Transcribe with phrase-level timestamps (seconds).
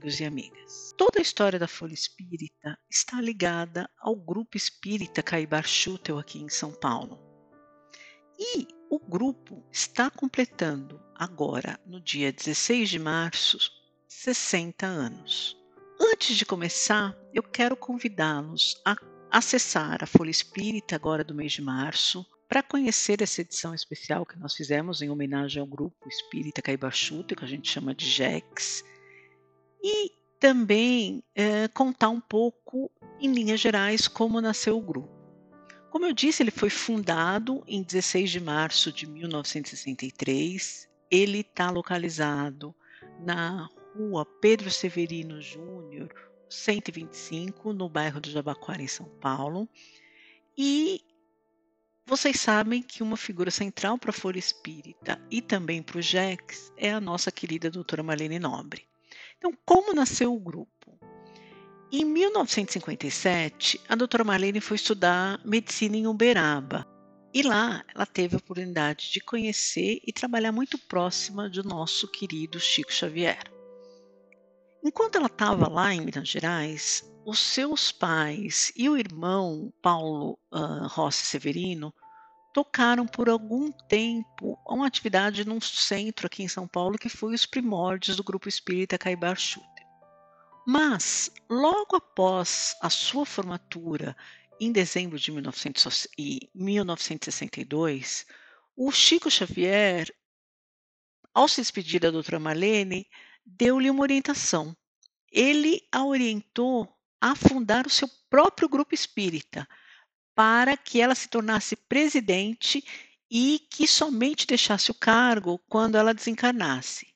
[0.00, 0.94] Amigos e amigas.
[0.96, 6.48] Toda a história da Folha Espírita está ligada ao Grupo Espírita Caibar Schutel aqui em
[6.48, 7.18] São Paulo.
[8.38, 13.58] E o grupo está completando agora, no dia 16 de março,
[14.08, 15.54] 60 anos.
[16.00, 18.96] Antes de começar, eu quero convidá-los a
[19.30, 24.38] acessar a Folha Espírita agora do mês de março para conhecer essa edição especial que
[24.38, 28.82] nós fizemos em homenagem ao grupo Espírita Caibachuta, que a gente chama de JEX,
[29.82, 32.90] e também é, contar um pouco,
[33.20, 35.20] em linhas gerais, como nasceu o grupo.
[35.90, 40.88] Como eu disse, ele foi fundado em 16 de março de 1963.
[41.10, 42.74] Ele está localizado
[43.20, 46.08] na rua Pedro Severino Júnior,
[46.48, 49.68] 125, no bairro do Jabaquara, em São Paulo.
[50.56, 51.02] E
[52.06, 56.72] vocês sabem que uma figura central para a Folha Espírita e também para o JEX
[56.76, 58.89] é a nossa querida doutora Marlene Nobre.
[59.40, 61.00] Então, como nasceu o grupo?
[61.90, 66.86] Em 1957, a doutora Marlene foi estudar medicina em Uberaba.
[67.32, 72.60] E lá ela teve a oportunidade de conhecer e trabalhar muito próxima do nosso querido
[72.60, 73.42] Chico Xavier.
[74.84, 80.86] Enquanto ela estava lá em Minas Gerais, os seus pais e o irmão Paulo uh,
[80.86, 81.94] Rossi Severino
[82.52, 87.46] tocaram por algum tempo uma atividade num centro aqui em São Paulo que foi os
[87.46, 89.70] primórdios do grupo espírita Caibar Schutter.
[90.66, 94.16] Mas, logo após a sua formatura,
[94.60, 98.26] em dezembro de 1962,
[98.76, 100.14] o Chico Xavier,
[101.32, 103.08] ao se despedir da doutora Marlene,
[103.44, 104.76] deu-lhe uma orientação.
[105.32, 106.88] Ele a orientou
[107.20, 109.66] a fundar o seu próprio grupo espírita,
[110.40, 112.82] para que ela se tornasse presidente
[113.30, 117.08] e que somente deixasse o cargo quando ela desencarnasse.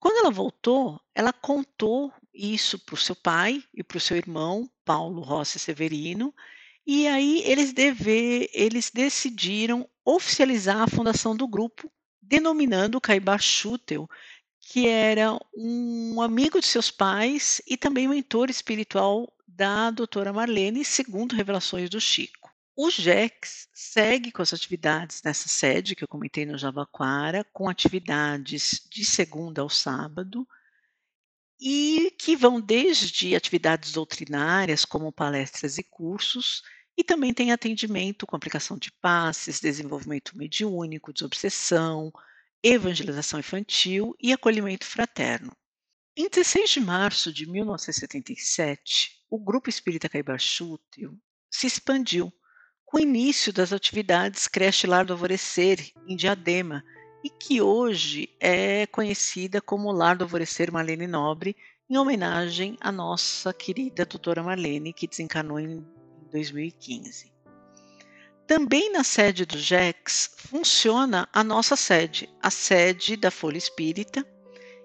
[0.00, 4.68] Quando ela voltou, ela contou isso para o seu pai e para o seu irmão,
[4.84, 6.34] Paulo Rossi Severino,
[6.84, 14.10] e aí eles, deve, eles decidiram oficializar a fundação do grupo, denominando Caibar Schutel,
[14.58, 19.32] que era um amigo de seus pais e também mentor espiritual
[19.62, 22.52] da doutora Marlene, segundo revelações do Chico.
[22.74, 28.84] O JEX segue com as atividades nessa sede que eu comentei no Jabaquara, com atividades
[28.90, 30.44] de segunda ao sábado,
[31.60, 36.64] e que vão desde atividades doutrinárias, como palestras e cursos,
[36.96, 42.12] e também tem atendimento com aplicação de passes, desenvolvimento mediúnico, desobsessão,
[42.64, 45.56] evangelização infantil e acolhimento fraterno.
[46.16, 51.18] Em 16 de março de 1977, o Grupo Espírita Caibaxútil
[51.50, 52.30] se expandiu
[52.84, 56.84] com o início das atividades Creche Lar do Alvorecer, em Diadema,
[57.24, 61.56] e que hoje é conhecida como Lar do Alvorecer Marlene Nobre,
[61.88, 65.82] em homenagem à nossa querida doutora Marlene, que desencarnou em
[66.30, 67.32] 2015.
[68.46, 74.26] Também na sede do JEX funciona a nossa sede, a sede da Folha Espírita,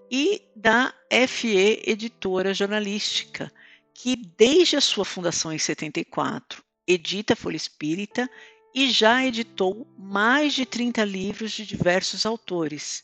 [0.09, 0.93] e da
[1.27, 3.51] FE Editora Jornalística,
[3.99, 8.29] que desde a sua fundação em 74 edita Folha Espírita
[8.73, 13.03] e já editou mais de 30 livros de diversos autores.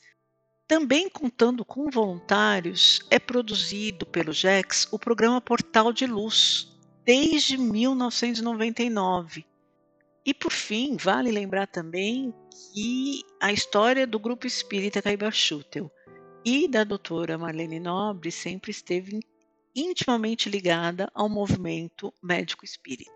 [0.67, 6.71] Também contando com voluntários, é produzido pelo JEX o programa Portal de Luz,
[7.03, 9.43] desde 1999.
[10.23, 12.31] E por fim, vale lembrar também
[12.71, 15.91] que a história do Grupo Espírita Caibar Schutel
[16.45, 19.19] e da doutora Marlene Nobre sempre esteve
[19.75, 23.11] intimamente ligada ao movimento médico espírita.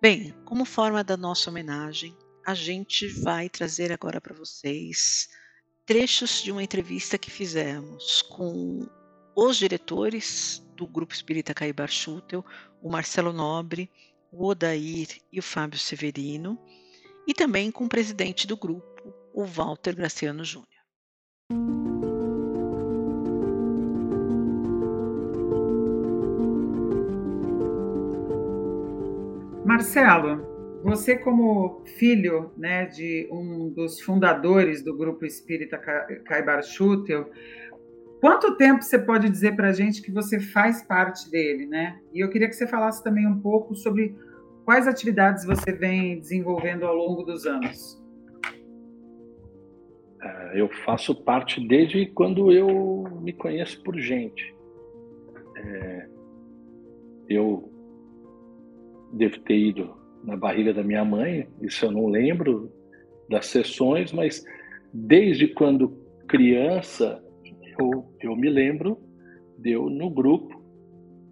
[0.00, 2.16] Bem, como forma da nossa homenagem,
[2.46, 5.28] a gente vai trazer agora para vocês
[5.84, 8.86] trechos de uma entrevista que fizemos com
[9.34, 12.44] os diretores do Grupo Espírita Caibar Schutel,
[12.82, 13.90] o Marcelo Nobre,
[14.30, 16.58] o Odair e o Fábio Severino,
[17.26, 20.70] e também com o presidente do grupo, o Walter Graciano Júnior.
[29.66, 35.76] Marcelo, você como filho né, de um dos fundadores do Grupo Espírita
[36.24, 37.28] Caibar Schutel,
[38.20, 42.00] quanto tempo você pode dizer para a gente que você faz parte dele, né?
[42.14, 44.14] E eu queria que você falasse também um pouco sobre
[44.64, 48.00] quais atividades você vem desenvolvendo ao longo dos anos.
[50.22, 54.54] É, eu faço parte desde quando eu me conheço por gente.
[55.56, 56.08] É,
[57.28, 57.75] eu
[59.16, 62.72] devo ter ido na barriga da minha mãe, isso eu não lembro
[63.28, 64.44] das sessões, mas
[64.92, 65.96] desde quando
[66.28, 67.22] criança
[67.78, 68.98] eu, eu me lembro
[69.58, 70.62] de eu no grupo,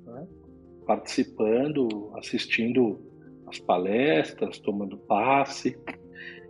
[0.06, 0.26] né,
[0.86, 3.00] participando, assistindo
[3.46, 5.78] as palestras, tomando passe.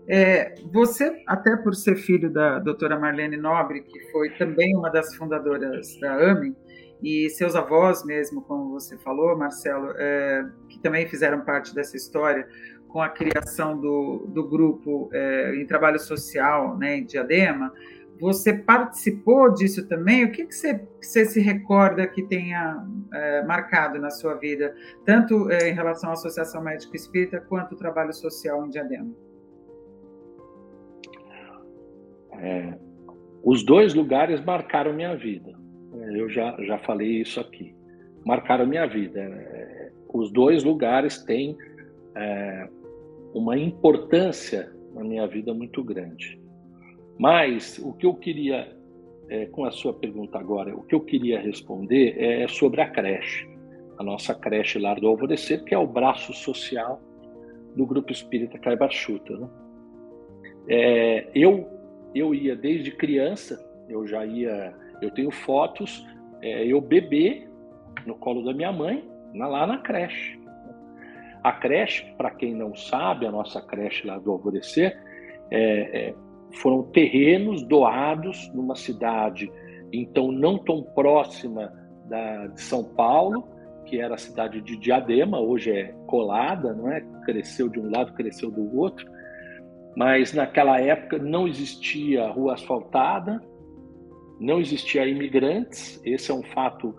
[0.07, 5.15] É, você, até por ser filho da doutora Marlene Nobre, que foi também uma das
[5.15, 6.55] fundadoras da AME,
[7.03, 12.49] e seus avós mesmo, como você falou, Marcelo, é, que também fizeram parte dessa história,
[12.89, 17.73] com a criação do, do grupo é, em trabalho social né, em Diadema,
[18.21, 20.25] você participou disso também?
[20.25, 24.75] O que, que, você, você se recorda que tenha é, marcado na sua vida,
[25.05, 29.11] tanto é, em relação à Associação Médico Espírita quanto o trabalho social em Diadema?
[32.39, 32.79] É,
[33.43, 35.64] os dois lugares marcaram minha vida.
[36.13, 37.75] Eu já, já falei isso aqui.
[38.25, 39.21] Marcaram minha vida.
[39.21, 41.57] É, os dois lugares têm
[42.15, 42.69] é,
[43.35, 46.41] uma importância na minha vida muito grande.
[47.19, 48.69] Mas o que eu queria,
[49.29, 53.49] é, com a sua pergunta agora, o que eu queria responder é sobre a creche,
[53.99, 57.01] a nossa creche Lar do Alvorecer, que é o braço social
[57.77, 59.37] do Grupo Espírita Caibachuta.
[59.37, 59.49] Né?
[60.69, 61.69] É, eu,
[62.15, 66.07] eu ia desde criança, eu já ia, eu tenho fotos,
[66.43, 67.49] é, eu bebê
[68.07, 70.39] no colo da minha mãe, lá na creche.
[71.43, 74.99] A creche, para quem não sabe, a nossa creche lá do Alvorecer,
[75.51, 76.15] é, é,
[76.55, 79.53] foram terrenos doados numa cidade,
[79.93, 81.73] então não tão próxima
[82.07, 83.49] da, de São Paulo,
[83.85, 87.01] que era a cidade de Diadema, hoje é colada, não é?
[87.25, 89.07] Cresceu de um lado, cresceu do outro.
[89.97, 93.41] Mas naquela época não existia rua asfaltada,
[94.41, 96.01] não existia imigrantes.
[96.05, 96.95] Esse é um fato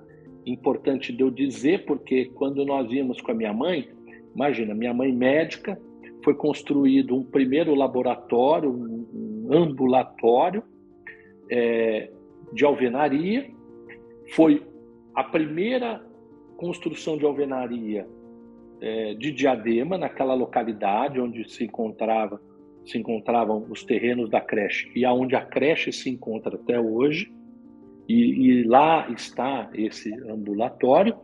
[0.45, 3.89] importante de eu dizer, porque quando nós íamos com a minha mãe,
[4.35, 5.79] imagina, minha mãe médica,
[6.23, 10.63] foi construído um primeiro laboratório, um ambulatório
[11.49, 12.11] é,
[12.53, 13.49] de alvenaria.
[14.33, 14.65] Foi
[15.13, 16.03] a primeira
[16.57, 18.07] construção de alvenaria
[18.81, 22.41] é, de Diadema, naquela localidade onde se encontrava
[22.85, 27.31] se encontravam os terrenos da creche e aonde a creche se encontra até hoje.
[28.07, 31.15] E, e, lá está esse ambulatório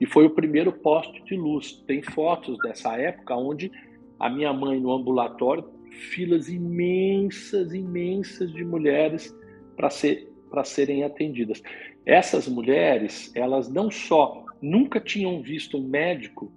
[0.00, 1.82] e foi o primeiro poste de luz.
[1.86, 3.70] Tem fotos dessa época onde
[4.18, 5.64] a minha mãe no ambulatório,
[6.12, 9.36] filas imensas, imensas de mulheres
[9.76, 11.60] para ser, para serem atendidas.
[12.06, 16.52] Essas mulheres, elas não só nunca tinham visto um médico,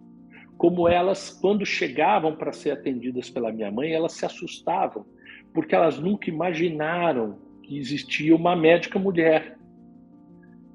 [0.66, 5.06] como elas, quando chegavam para ser atendidas pela minha mãe, elas se assustavam,
[5.54, 9.60] porque elas nunca imaginaram que existia uma médica mulher.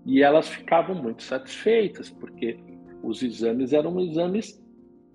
[0.07, 2.57] E elas ficavam muito satisfeitas, porque
[3.03, 4.65] os exames eram exames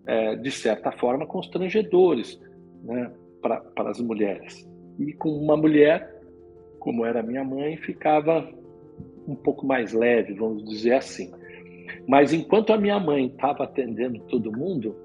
[0.05, 2.37] é, de certa forma, constrangedores
[2.83, 4.69] né, para as mulheres.
[4.99, 6.21] E com uma mulher,
[6.79, 8.45] como era minha mãe, ficava
[9.25, 11.31] um pouco mais leve, vamos dizer assim.
[12.07, 14.95] Mas enquanto a minha mãe estava atendendo todo mundo,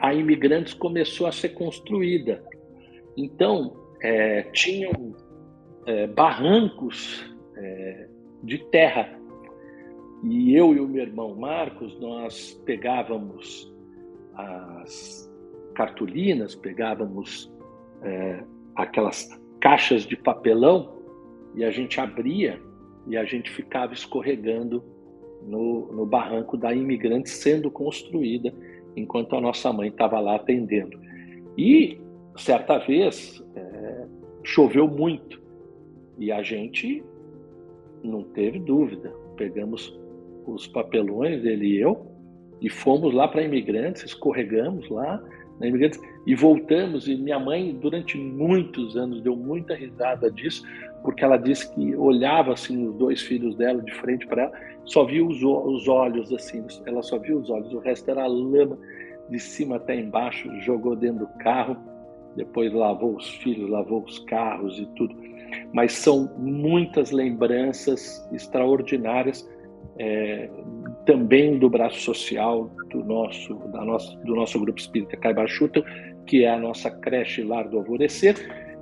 [0.00, 2.42] a Imigrantes começou a ser construída.
[3.16, 5.14] Então, é, tinham
[5.86, 7.24] é, barrancos
[7.56, 8.08] é,
[8.42, 9.18] de terra.
[10.22, 13.72] E eu e o meu irmão Marcos, nós pegávamos
[14.34, 15.30] as
[15.74, 17.52] cartolinas, pegávamos
[18.02, 18.42] é,
[18.74, 19.28] aquelas
[19.60, 20.98] caixas de papelão
[21.54, 22.60] e a gente abria
[23.06, 24.84] e a gente ficava escorregando
[25.46, 28.52] no, no barranco da imigrante sendo construída
[28.96, 30.98] enquanto a nossa mãe estava lá atendendo.
[31.56, 31.98] E
[32.36, 34.06] certa vez é,
[34.42, 35.40] choveu muito
[36.18, 37.02] e a gente
[38.02, 39.12] não teve dúvida.
[39.36, 39.98] Pegamos
[40.46, 42.06] os papelões, ele e eu,
[42.60, 45.22] e fomos lá para Imigrantes, escorregamos lá
[45.58, 47.08] na Imigrantes e voltamos.
[47.08, 50.62] E minha mãe, durante muitos anos, deu muita risada disso,
[51.04, 54.52] porque ela disse que olhava assim os dois filhos dela de frente para ela,
[54.86, 58.78] só via os, os olhos assim, ela só via os olhos, o resto era lama
[59.28, 61.76] de cima até embaixo, jogou dentro do carro,
[62.34, 65.14] depois lavou os filhos, lavou os carros e tudo.
[65.72, 69.48] Mas são muitas lembranças extraordinárias
[69.98, 70.48] é,
[71.04, 75.84] também do braço social do nosso, da nossa, do nosso grupo espírita Caibachuta,
[76.26, 78.34] que é a nossa creche Lar do Alvorecer,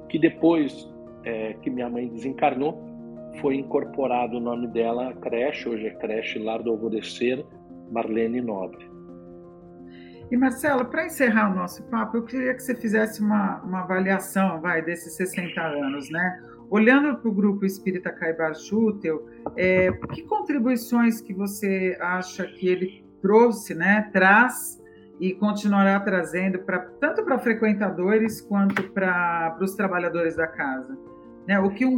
[0.08, 0.91] que depois
[1.24, 2.82] é, que minha mãe desencarnou,
[3.40, 7.44] foi incorporado o nome dela à creche, hoje é creche Lar do Alvorecer,
[7.90, 8.90] Marlene Nobre.
[10.30, 14.60] E Marcelo, para encerrar o nosso papo, eu queria que você fizesse uma, uma avaliação,
[14.60, 16.42] vai, desses 60 anos, né?
[16.70, 19.26] Olhando para o grupo Espírita Caibar Schutel,
[19.56, 24.82] é, que contribuições que você acha que ele trouxe, né, traz
[25.20, 30.98] e continuará trazendo para tanto para frequentadores quanto para os trabalhadores da casa?
[31.46, 31.58] Né?
[31.58, 31.96] O que um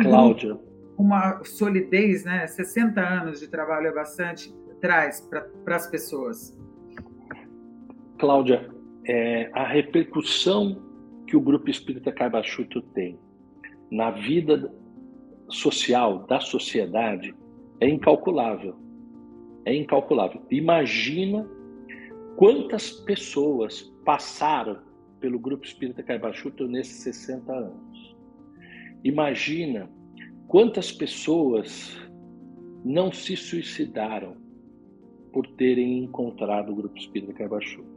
[0.96, 6.56] uma solidez, né, 60 anos de trabalho é bastante, traz para as pessoas?
[8.18, 8.70] Cláudia,
[9.06, 10.80] é, a repercussão
[11.26, 13.18] que o Grupo Espírita Caibachuto tem
[13.90, 14.72] na vida
[15.48, 17.34] social da sociedade
[17.80, 18.76] é incalculável.
[19.64, 20.42] É incalculável.
[20.50, 21.48] Imagina
[22.36, 24.78] quantas pessoas passaram
[25.20, 28.13] pelo Grupo Espírita Caibachuto nesses 60 anos.
[29.04, 29.88] Imagina
[30.48, 31.94] quantas pessoas
[32.82, 34.34] não se suicidaram
[35.30, 37.94] por terem encontrado o Grupo Espírita Caibachuto.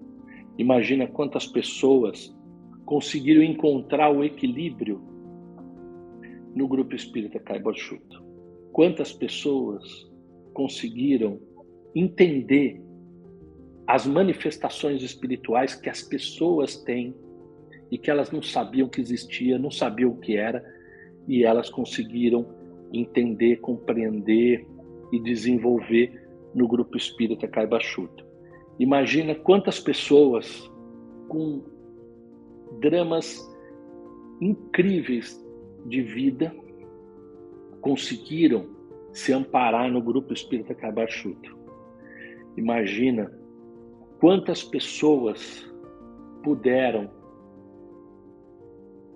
[0.58, 2.36] Imagina quantas pessoas
[2.86, 5.02] conseguiram encontrar o equilíbrio
[6.56, 8.26] no grupo espírita Caibochuto.
[8.72, 10.12] Quantas pessoas
[10.54, 11.40] conseguiram
[11.94, 12.82] entender
[13.86, 17.16] as manifestações espirituais que as pessoas têm
[17.92, 20.77] e que elas não sabiam que existia, não sabiam o que era,
[21.28, 22.48] e elas conseguiram
[22.94, 24.66] entender, compreender
[25.12, 28.26] e desenvolver no grupo espírita Caibachuto.
[28.80, 30.72] Imagina quantas pessoas
[31.28, 31.64] com
[32.80, 33.46] dramas
[34.40, 35.44] incríveis
[35.86, 36.56] de vida
[37.82, 38.68] conseguiram
[39.12, 41.58] se amparar no grupo espírita Cabachuto.
[42.56, 43.32] Imagina
[44.20, 45.66] quantas pessoas
[46.44, 47.10] puderam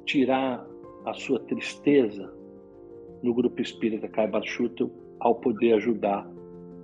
[0.06, 0.66] tirar
[1.06, 2.34] a sua tristeza
[3.22, 6.30] no grupo espírita Cabachuto ao poder ajudar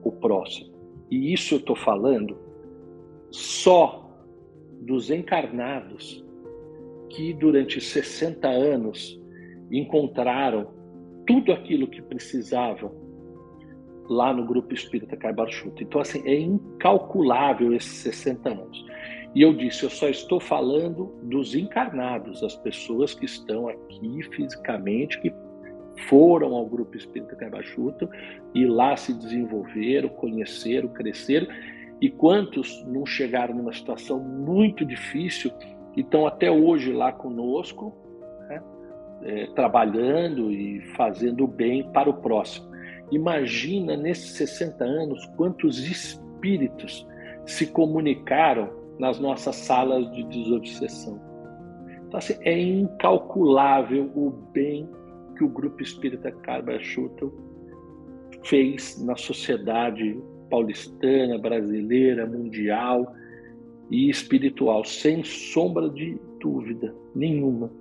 [0.03, 0.75] o próximo.
[1.09, 2.37] E isso eu estou falando
[3.31, 4.09] só
[4.81, 6.23] dos encarnados
[7.09, 9.19] que durante 60 anos
[9.71, 10.67] encontraram
[11.25, 12.91] tudo aquilo que precisavam
[14.09, 15.83] lá no grupo espírita Caibarchuta.
[15.83, 18.85] Então, assim, é incalculável esses 60 anos.
[19.35, 25.19] E eu disse, eu só estou falando dos encarnados, as pessoas que estão aqui fisicamente,
[25.19, 25.33] que
[26.07, 28.09] foram ao grupo espírita Caibachuta
[28.53, 31.47] e lá se desenvolveram, conheceram, cresceram
[31.99, 35.51] e quantos não chegaram numa situação muito difícil
[35.95, 37.95] e estão até hoje lá conosco,
[38.47, 38.61] né?
[39.23, 42.67] é, trabalhando e fazendo o bem para o próximo.
[43.11, 47.07] Imagina nesses 60 anos quantos espíritos
[47.45, 51.19] se comunicaram nas nossas salas de desobsessão.
[52.07, 54.89] Então, assim, é incalculável o bem
[55.37, 57.33] que o Grupo Espírita Carba Schutel
[58.43, 63.13] fez na sociedade paulistana, brasileira, mundial
[63.91, 67.71] e espiritual, sem sombra de dúvida nenhuma.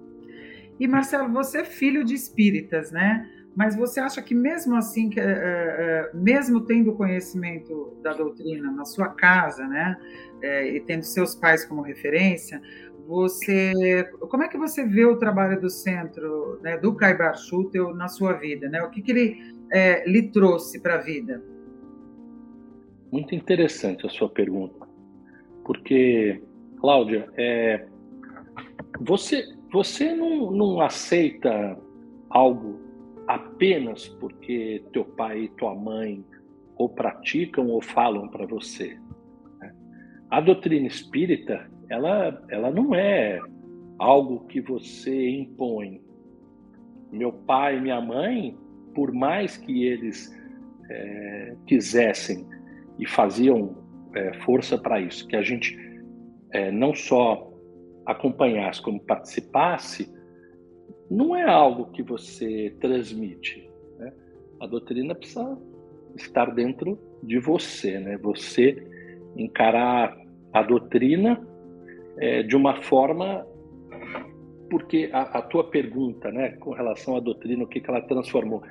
[0.78, 3.28] E Marcelo, você é filho de espíritas, né?
[3.56, 8.84] Mas você acha que mesmo assim, que, é, é, mesmo tendo conhecimento da doutrina na
[8.84, 9.96] sua casa, né,
[10.42, 12.60] é, e tendo seus pais como referência,
[13.06, 18.08] você, como é que você vê o trabalho do centro, né, do Caibar Schutel na
[18.08, 18.82] sua vida, né?
[18.82, 19.56] O que, que ele
[20.06, 21.42] lhe trouxe para a vida?
[23.10, 24.86] Muito interessante a sua pergunta,
[25.64, 26.42] porque,
[26.80, 27.86] Cláudia, é,
[29.00, 31.78] você, você não, não aceita
[32.28, 32.85] algo
[33.26, 36.24] apenas porque teu pai e tua mãe
[36.76, 38.98] ou praticam ou falam para você.
[39.60, 39.74] Né?
[40.30, 43.40] A doutrina espírita, ela, ela não é
[43.98, 46.00] algo que você impõe.
[47.10, 48.56] Meu pai e minha mãe,
[48.94, 50.34] por mais que eles
[50.90, 52.46] é, quisessem
[52.98, 53.76] e faziam
[54.14, 55.78] é, força para isso, que a gente
[56.52, 57.52] é, não só
[58.04, 60.14] acompanhasse, como participasse,
[61.10, 63.68] não é algo que você transmite.
[63.98, 64.12] Né?
[64.60, 65.58] A doutrina precisa
[66.16, 68.16] estar dentro de você, né?
[68.18, 68.82] Você
[69.36, 70.16] encarar
[70.52, 71.46] a doutrina
[72.18, 73.46] é, de uma forma
[74.70, 78.62] porque a, a, tua pergunta, né, com relação à doutrina, o que, que ela transformou?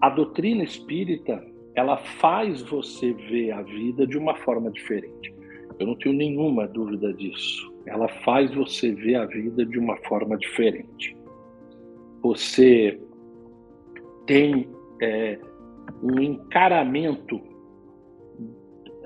[0.00, 5.34] A doutrina espírita ela faz você ver a vida de uma forma diferente.
[5.78, 7.72] Eu não tenho nenhuma dúvida disso.
[7.86, 11.16] Ela faz você ver a vida de uma forma diferente.
[12.22, 13.00] Você
[14.26, 14.68] tem
[15.00, 15.38] é,
[16.02, 17.40] um encaramento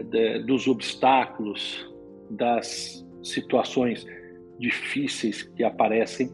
[0.04, 1.90] de, dos obstáculos,
[2.30, 4.06] das situações
[4.58, 6.30] difíceis que aparecem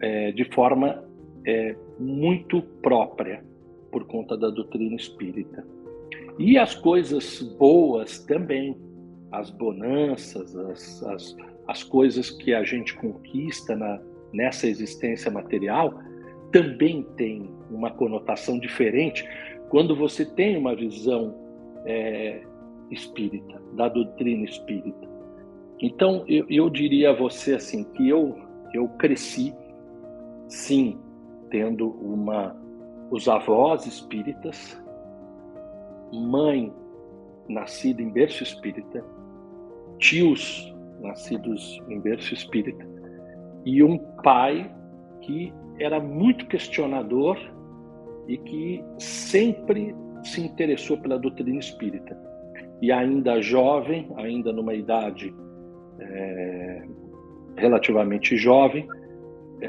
[0.00, 1.04] é, de forma
[1.46, 3.44] é, muito própria
[3.90, 5.64] por conta da doutrina espírita.
[6.38, 8.76] E as coisas boas também,
[9.30, 11.36] as bonanças, as, as,
[11.68, 14.00] as coisas que a gente conquista na,
[14.34, 15.94] nessa existência material,
[16.52, 19.26] também tem uma conotação diferente
[19.70, 21.34] quando você tem uma visão
[21.86, 22.42] é,
[22.90, 25.08] espírita, da doutrina espírita.
[25.80, 28.36] Então, eu, eu diria a você assim que eu,
[28.72, 29.54] eu cresci,
[30.48, 30.98] sim,
[31.50, 32.56] tendo uma
[33.10, 34.82] os avós espíritas,
[36.12, 36.72] mãe
[37.48, 39.04] nascida em berço espírita,
[39.98, 42.93] tios nascidos em berço espírita
[43.64, 44.70] e um pai
[45.20, 47.38] que era muito questionador
[48.28, 52.16] e que sempre se interessou pela doutrina espírita.
[52.80, 55.34] E ainda jovem, ainda numa idade
[55.98, 56.86] é,
[57.56, 58.86] relativamente jovem,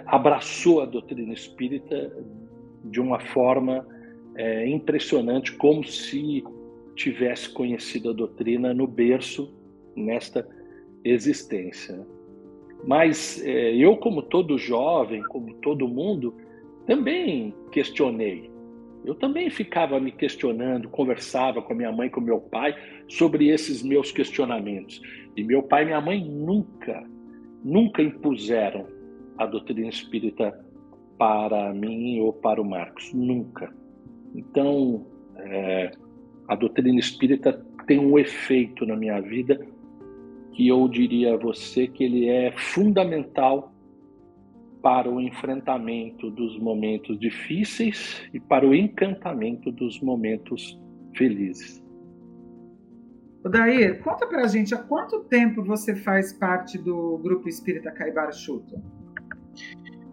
[0.05, 2.11] abraçou a doutrina espírita
[2.85, 3.85] de uma forma
[4.35, 6.43] é, impressionante, como se
[6.95, 9.53] tivesse conhecido a doutrina no berço,
[9.95, 10.47] nesta
[11.03, 12.05] existência.
[12.83, 16.35] Mas é, eu, como todo jovem, como todo mundo,
[16.85, 18.51] também questionei.
[19.03, 22.75] Eu também ficava me questionando, conversava com minha mãe, com meu pai
[23.07, 25.01] sobre esses meus questionamentos.
[25.35, 27.03] E meu pai e minha mãe nunca,
[27.63, 28.87] nunca impuseram
[29.37, 30.59] a doutrina espírita
[31.17, 33.73] para mim ou para o Marcos, nunca.
[34.33, 35.05] Então,
[35.37, 35.91] é,
[36.47, 37.53] a doutrina espírita
[37.85, 39.59] tem um efeito na minha vida
[40.55, 43.73] que eu diria a você que ele é fundamental
[44.81, 50.79] para o enfrentamento dos momentos difíceis e para o encantamento dos momentos
[51.13, 51.83] felizes.
[53.51, 58.81] Daí, conta pra gente, há quanto tempo você faz parte do Grupo Espírita Caibar Chuto?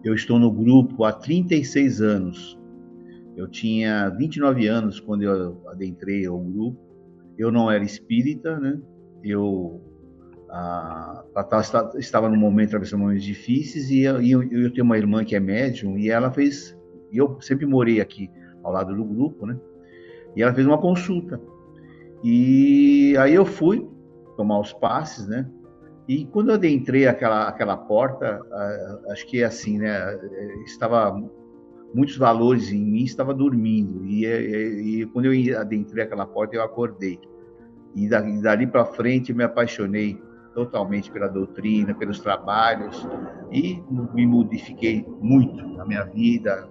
[0.03, 2.59] Eu estou no grupo há 36 anos.
[3.37, 6.77] Eu tinha 29 anos quando eu adentrei ao grupo.
[7.37, 8.79] Eu não era espírita, né?
[9.23, 9.92] Eu
[10.55, 15.25] a, a, estava num momento atravessando momentos difíceis e, eu, eu, eu, tenho uma irmã
[15.25, 16.77] que é médium e ela fez.
[17.11, 18.29] E eu sempre morei aqui
[18.63, 19.59] ao lado do grupo, né?
[20.35, 21.41] E ela fez uma consulta.
[22.23, 23.89] E aí eu fui
[24.37, 25.49] tomar os passes, né?
[26.07, 28.39] E quando eu adentrei aquela, aquela porta,
[29.09, 29.97] acho que é assim, né?
[30.65, 31.19] Estava
[31.95, 36.63] muitos valores em mim estava dormindo e, e, e quando eu adentrei aquela porta eu
[36.63, 37.19] acordei
[37.95, 40.19] e dali, dali para frente me apaixonei
[40.53, 43.07] totalmente pela doutrina, pelos trabalhos
[43.51, 43.81] e
[44.13, 46.69] me modifiquei muito na minha vida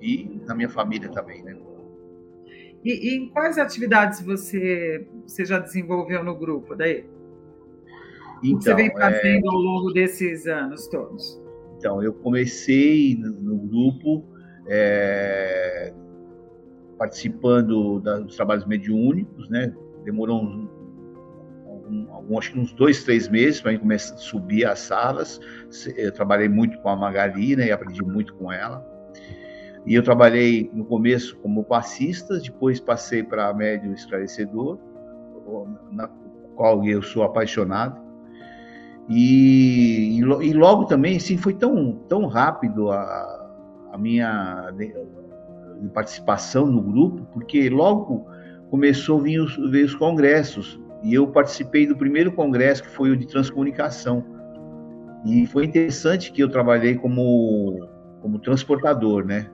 [0.00, 1.56] e na minha família também, né?
[2.84, 7.04] E, e em quais atividades você, você já desenvolveu no grupo daí?
[8.42, 9.48] Então, o que você vem então, fazendo é...
[9.48, 11.40] ao longo desses anos todos?
[11.78, 14.24] Então, eu comecei no, no grupo
[14.66, 15.92] é,
[16.98, 19.72] participando dos trabalhos mediúnicos, né?
[20.04, 20.81] Demorou uns,
[21.92, 25.38] um, acho que uns dois, três meses para começar a subir as salas.
[25.96, 27.66] Eu trabalhei muito com a Magali, né?
[27.66, 28.84] E aprendi muito com ela.
[29.84, 34.78] E eu trabalhei no começo como passista, depois passei para médio esclarecedor,
[35.90, 36.08] na
[36.54, 38.00] qual eu sou apaixonado.
[39.08, 43.50] E, e, logo também, sim, foi tão, tão rápido a,
[43.92, 44.72] a minha
[45.92, 48.26] participação no grupo, porque logo
[48.70, 53.10] começou a vir os, vir os congressos, e eu participei do primeiro congresso, que foi
[53.10, 54.24] o de transcomunicação.
[55.24, 57.88] E foi interessante que eu trabalhei como,
[58.20, 59.50] como transportador, né?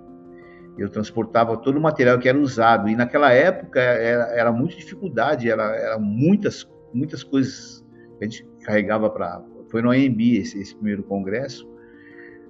[0.78, 2.88] Eu transportava todo o material que era usado.
[2.88, 7.84] E naquela época era, era muita dificuldade, era, era muitas, muitas coisas
[8.18, 9.42] que a gente carregava para.
[9.70, 11.68] Foi no AMB esse, esse, primeiro congresso.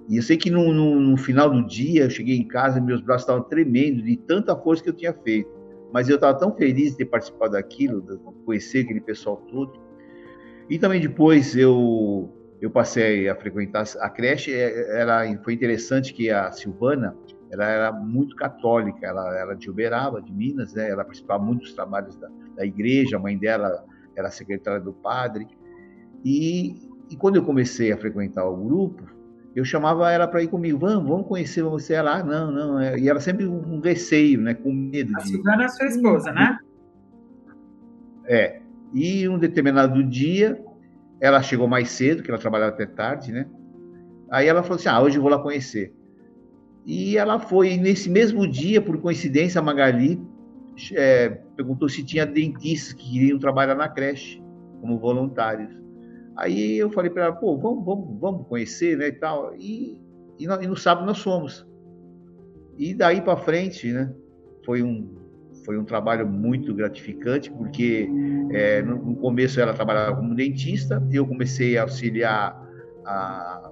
[0.07, 3.01] E eu sei que no, no, no, final do dia eu cheguei em casa, meus
[3.01, 5.58] braços estavam tremendo de tanta força que eu tinha feito.
[5.91, 9.79] Mas eu estava tão feliz de ter participado daquilo, de conhecer aquele pessoal todo.
[10.69, 14.53] E também depois eu eu passei a frequentar a creche.
[14.53, 17.15] É, era, foi interessante que a Silvana
[17.51, 20.89] ela era muito católica, ela era de Uberaba, de Minas, né?
[20.89, 23.83] ela participava muito dos trabalhos da, da igreja, a mãe dela
[24.15, 25.47] era secretária do padre.
[26.23, 26.75] E,
[27.09, 29.03] e quando eu comecei a frequentar o grupo,
[29.55, 31.95] eu chamava ela para ir comigo, vamos, vamos conhecer você.
[31.95, 32.79] Ela, ah, não, não.
[32.79, 34.53] É, e era sempre um receio, né?
[34.53, 35.11] Com medo.
[35.17, 36.59] A Silvana é sua esposa, né?
[38.25, 38.61] É.
[38.93, 40.59] E um determinado dia,
[41.19, 43.47] ela chegou mais cedo, que ela trabalhava até tarde, né?
[44.29, 45.93] Aí ela falou assim: ah, hoje eu vou lá conhecer.
[46.85, 50.21] E ela foi, nesse mesmo dia, por coincidência, a Magali
[50.93, 54.41] é, perguntou se tinha dentistas que queriam trabalhar na creche
[54.79, 55.78] como voluntários.
[56.35, 59.53] Aí eu falei para ela, pô, vamos, vamos, vamos conhecer, né, e tal.
[59.55, 60.01] E,
[60.37, 61.67] e, no, e no sábado nós fomos.
[62.77, 64.13] e daí para frente, né,
[64.65, 65.19] foi um
[65.65, 68.09] foi um trabalho muito gratificante, porque
[68.51, 72.59] é, no, no, começo ela trabalhava como dentista, eu comecei a auxiliar
[73.05, 73.71] a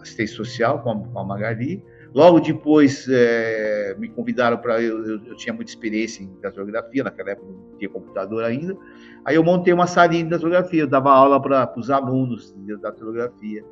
[0.00, 1.82] assistência social com a, com a Magali.
[2.14, 4.80] Logo depois é, me convidaram para.
[4.80, 8.76] Eu, eu, eu, tinha muita experiência em datilografia, naquela época não tinha computador ainda.
[9.24, 13.64] Aí eu montei uma salinha de datilografia, eu dava aula para os alunos de datilografia.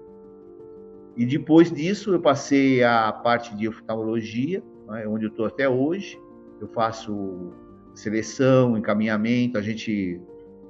[1.17, 6.19] E depois disso eu passei a parte de oftalmologia, né, onde eu estou até hoje
[6.61, 7.53] eu faço
[7.95, 10.21] seleção, encaminhamento, a gente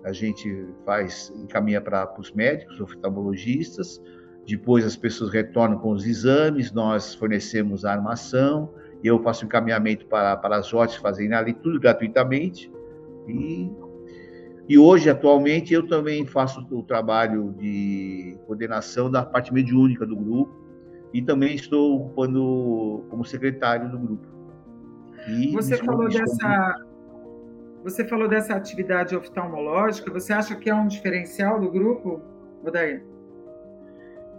[0.05, 4.03] a gente faz encaminha para os médicos, oftalmologistas,
[4.47, 10.37] depois as pessoas retornam com os exames, nós fornecemos a armação, eu faço encaminhamento para,
[10.37, 12.73] para as óticas fazendo ali tudo gratuitamente.
[13.29, 13.71] E,
[14.69, 20.53] e hoje, atualmente, eu também faço o trabalho de coordenação da parte mediúnica do grupo
[21.13, 24.27] e também estou ocupando como secretário do grupo.
[25.29, 26.85] E você falou dessa
[27.83, 30.11] você falou dessa atividade oftalmológica.
[30.11, 32.23] Você acha que é um diferencial do grupo,
[32.65, 33.14] Odair?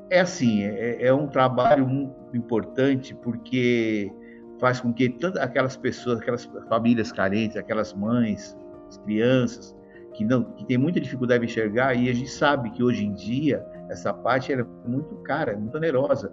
[0.09, 4.11] É assim, é, é um trabalho muito importante porque
[4.59, 8.55] faz com que todas aquelas pessoas, aquelas famílias carentes, aquelas mães,
[8.87, 9.75] as crianças
[10.13, 13.13] que não que tem muita dificuldade de enxergar e a gente sabe que hoje em
[13.13, 16.31] dia essa parte é muito cara, muito onerosa.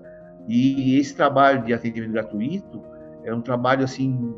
[0.48, 2.82] E esse trabalho de atendimento gratuito
[3.24, 4.34] é um trabalho assim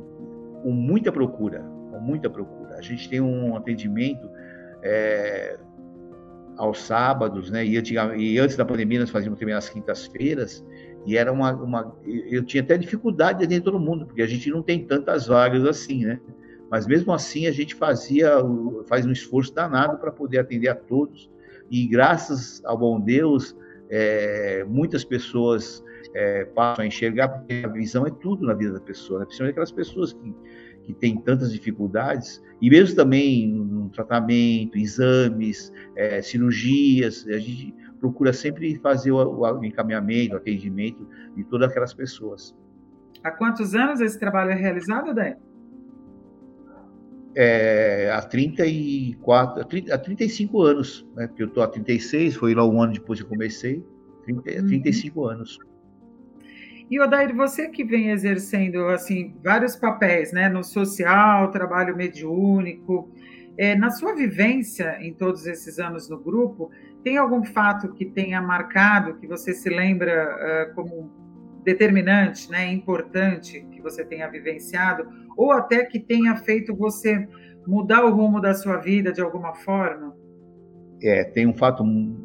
[0.62, 2.76] com muita procura, com muita procura.
[2.76, 4.28] A gente tem um atendimento
[4.82, 5.58] é,
[6.56, 7.64] aos sábados, né?
[7.64, 7.80] E,
[8.16, 10.64] e, antes da pandemia nós fazíamos também às quintas-feiras
[11.06, 14.50] e era uma, uma, eu tinha até dificuldade de atender todo mundo porque a gente
[14.50, 16.20] não tem tantas vagas assim, né?
[16.70, 18.30] Mas mesmo assim a gente fazia
[18.86, 21.30] faz um esforço danado para poder atender a todos
[21.70, 23.56] e graças ao bom Deus
[23.90, 28.80] é, muitas pessoas é, passam a enxergar, porque a visão é tudo na vida da
[28.80, 29.26] pessoa, né?
[29.26, 30.34] principalmente aquelas pessoas que,
[30.84, 33.52] que têm tantas dificuldades, e mesmo também
[33.94, 41.44] tratamento, exames, é, cirurgias, a gente procura sempre fazer o, o encaminhamento, o atendimento de
[41.44, 42.54] todas aquelas pessoas.
[43.22, 45.36] Há quantos anos esse trabalho é realizado, Dé?
[47.36, 51.26] É, há 34, há 35 anos, né?
[51.26, 53.82] Porque eu estou há 36, foi lá um ano depois que eu comecei,
[54.24, 54.66] 30, uhum.
[54.66, 55.58] 35 anos.
[56.90, 63.10] E Odair, você que vem exercendo assim vários papéis, né, no social, trabalho mediúnico,
[63.56, 66.70] é, na sua vivência em todos esses anos no grupo,
[67.04, 71.10] tem algum fato que tenha marcado, que você se lembra uh, como
[71.64, 77.26] determinante, né, importante, que você tenha vivenciado, ou até que tenha feito você
[77.66, 80.14] mudar o rumo da sua vida de alguma forma?
[81.02, 81.84] É, tem um fato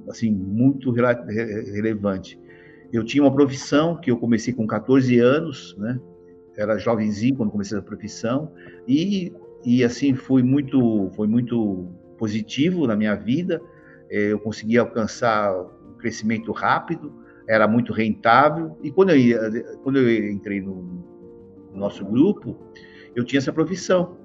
[0.10, 2.40] assim muito relevante.
[2.92, 6.00] Eu tinha uma profissão que eu comecei com 14 anos, né?
[6.58, 8.52] Era jovenzinho quando comecei a profissão
[8.88, 9.32] e
[9.64, 13.62] e assim foi muito foi muito positivo na minha vida.
[14.10, 17.14] É, eu consegui alcançar um crescimento rápido,
[17.48, 20.82] era muito rentável e quando eu quando eu entrei no,
[21.72, 22.58] no nosso grupo,
[23.16, 24.18] eu tinha essa profissão.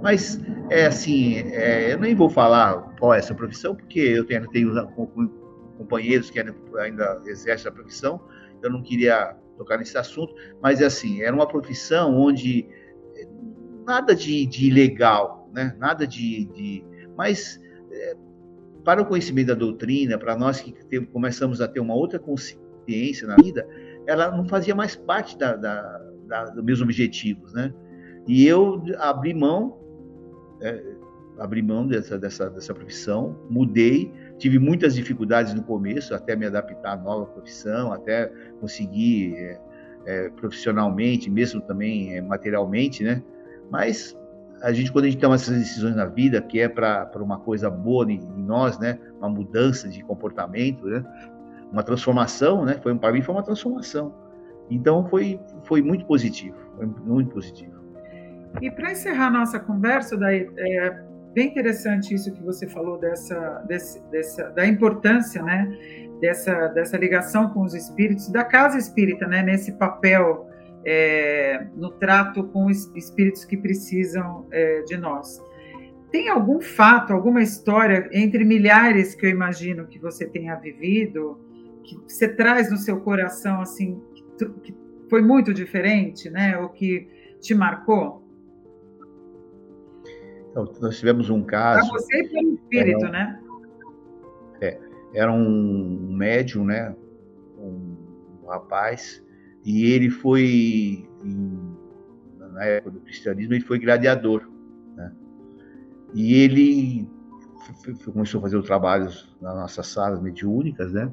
[0.00, 4.48] Mas é assim, é, eu nem vou falar qual é essa profissão porque eu tenho,
[4.48, 4.72] tenho
[5.76, 8.20] companheiros que ainda exercem a profissão,
[8.62, 12.77] eu não queria tocar nesse assunto, mas é assim, era uma profissão onde eh,
[13.88, 15.74] nada de, de ilegal, né?
[15.78, 16.84] nada de, de
[17.16, 17.58] mas
[17.90, 18.14] é,
[18.84, 23.26] para o conhecimento da doutrina, para nós que tem, começamos a ter uma outra consciência
[23.26, 23.66] na vida,
[24.06, 27.72] ela não fazia mais parte da, da, da, dos meus objetivos, né?
[28.26, 29.78] E eu abri mão,
[30.60, 30.84] é,
[31.38, 36.92] abri mão dessa, dessa, dessa profissão, mudei, tive muitas dificuldades no começo, até me adaptar
[36.92, 39.60] à nova profissão, até conseguir é,
[40.04, 43.22] é, profissionalmente, mesmo também é, materialmente, né?
[43.70, 44.16] Mas
[44.62, 47.70] a gente, quando a gente toma essas decisões na vida, que é para uma coisa
[47.70, 48.98] boa em, nós, né?
[49.18, 51.04] Uma mudança de comportamento, né?
[51.72, 52.78] Uma transformação, né?
[52.82, 54.14] Foi para mim foi uma transformação.
[54.70, 57.78] Então foi foi muito positivo, foi muito positivo.
[58.60, 61.02] E para encerrar nossa conversa, daí, é,
[61.34, 65.68] bem interessante isso que você falou dessa, desse, dessa da importância, né,
[66.20, 70.47] dessa, dessa ligação com os espíritos, da casa espírita, né, nesse papel
[70.84, 75.42] é, no trato com os espíritos que precisam é, de nós.
[76.10, 81.38] Tem algum fato, alguma história entre milhares que eu imagino que você tenha vivido,
[81.84, 84.02] que você traz no seu coração assim,
[84.62, 84.74] que
[85.10, 87.08] foi muito diferente, né, ou que
[87.40, 88.22] te marcou?
[90.50, 91.88] Então, nós tivemos um caso.
[91.88, 93.40] Para você e pelo espírito, era um, né?
[94.60, 94.78] É,
[95.14, 96.94] era um médium, né?
[97.58, 97.96] Um,
[98.42, 99.22] um, rapaz,
[99.64, 101.78] e ele foi em
[102.58, 104.50] na época do cristianismo, ele foi gladiador.
[104.96, 105.12] Né?
[106.12, 107.08] E ele
[108.04, 111.12] começou a fazer os trabalhos nas nossas salas mediúnicas, né?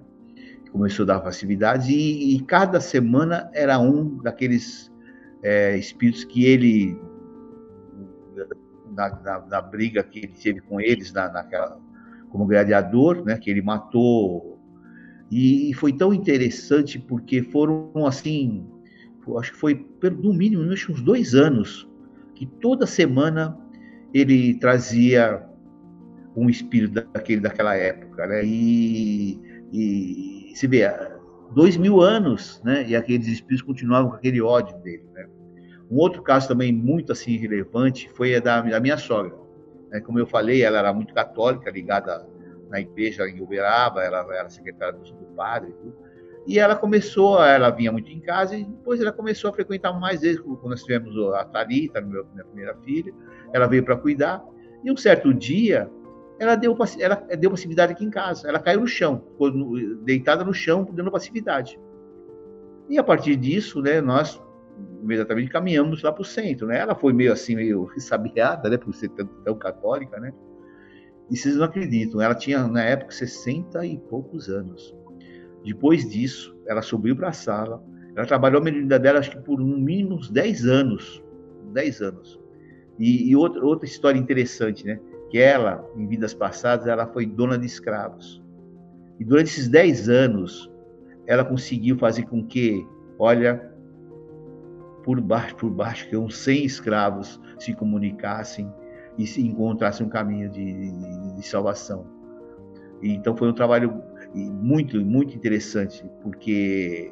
[0.71, 4.91] Começou a dar facilidades e, e cada semana era um daqueles
[5.41, 6.99] é, espíritos que ele,
[8.91, 11.79] na, na, na, briga que ele teve com eles, na, naquela,
[12.29, 13.37] como gladiador, né?
[13.37, 14.54] Que ele matou
[15.35, 18.65] e, foi tão interessante porque foram assim,
[19.37, 21.89] acho que foi no mínimo uns dois anos
[22.35, 23.57] que toda semana
[24.13, 25.43] ele trazia
[26.37, 28.45] um espírito daquele, daquela época, né?
[28.45, 29.39] E,
[29.73, 30.83] e se vê,
[31.53, 32.85] dois mil anos, né?
[32.87, 35.27] E aqueles espíritos continuavam com aquele ódio dele, né?
[35.91, 39.35] Um outro caso também muito assim relevante foi a da, da minha sogra.
[39.91, 39.99] Né?
[39.99, 42.25] Como eu falei, ela era muito católica, ligada
[42.69, 45.95] na igreja em Uberaba, ela era secretária do, padre e tudo.
[46.47, 50.21] E ela começou, ela vinha muito em casa e depois ela começou a frequentar mais
[50.21, 53.11] vezes, quando nós tivemos a Thalita, minha primeira filha,
[53.51, 54.43] ela veio para cuidar.
[54.83, 55.89] E um certo dia,
[56.39, 58.47] ela deu, ela deu passividade aqui em casa.
[58.47, 59.51] Ela caiu no chão, ficou
[60.03, 61.79] deitada no chão, dando passividade.
[62.87, 64.39] E a partir disso, né, nós
[65.01, 66.79] imediatamente caminhamos lá para o centro, né?
[66.79, 70.33] Ela foi meio assim, meio sabiada, né, por ser tão, tão católica, né?
[71.29, 74.95] E vocês não acreditam, ela tinha na época 60 e poucos anos.
[75.63, 77.83] Depois disso, ela subiu para a sala.
[78.15, 81.23] Ela trabalhou a medida dela, acho que por no mínimo uns 10 anos.
[81.73, 82.39] 10 anos.
[82.99, 84.99] E, e outra, outra história interessante, né?
[85.29, 88.41] Que ela, em vidas passadas, ela foi dona de escravos.
[89.19, 90.71] E durante esses 10 anos,
[91.25, 93.71] ela conseguiu fazer com que, olha,
[95.03, 98.71] por baixo, por baixo, que uns 100 escravos se comunicassem
[99.17, 102.05] e se encontrassem um caminho de, de, de salvação.
[103.01, 104.01] E, então foi um trabalho
[104.33, 107.11] muito, muito interessante, porque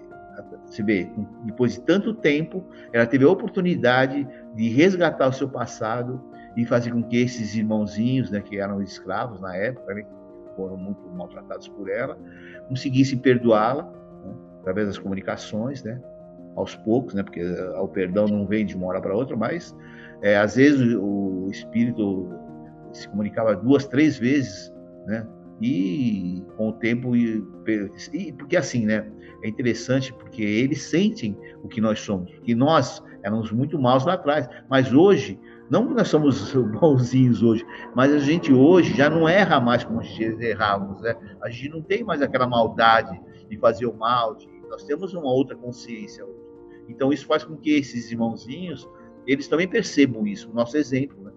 [0.65, 1.09] você vê,
[1.45, 6.21] depois de tanto tempo, ela teve a oportunidade de resgatar o seu passado
[6.57, 10.05] e fazer com que esses irmãozinhos, né, que eram escravos na época, né,
[10.55, 12.17] foram muito maltratados por ela,
[12.67, 16.01] conseguissem perdoá-la né, através das comunicações, né,
[16.55, 19.75] aos poucos, né, porque eh, o perdão não vem de uma hora para outra, mas
[20.21, 22.29] é, às vezes o, o espírito
[22.91, 24.71] se comunicava duas, três vezes,
[25.05, 25.25] né,
[25.61, 27.43] e com o tempo e,
[28.11, 29.09] e, porque assim né
[29.43, 34.13] é interessante porque eles sentem o que nós somos que nós éramos muito maus lá
[34.13, 35.39] atrás mas hoje
[35.69, 40.01] não que nós somos bonzinhos hoje mas a gente hoje já não erra mais como
[40.01, 44.83] errávamos né a gente não tem mais aquela maldade de fazer o mal de, nós
[44.83, 46.42] temos uma outra consciência hoje
[46.89, 48.87] então isso faz com que esses irmãozinhos
[49.25, 51.31] eles também percebam isso o nosso exemplo né?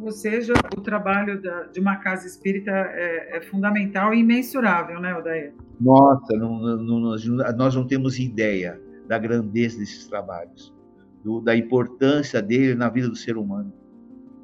[0.00, 5.16] Ou seja, o trabalho da, de uma casa espírita é, é, fundamental e imensurável, né,
[5.16, 5.54] Odair?
[5.80, 10.74] Nossa, não, não, nós, não temos ideia da grandeza desses trabalhos,
[11.22, 13.72] do, da importância dele na vida do ser humano.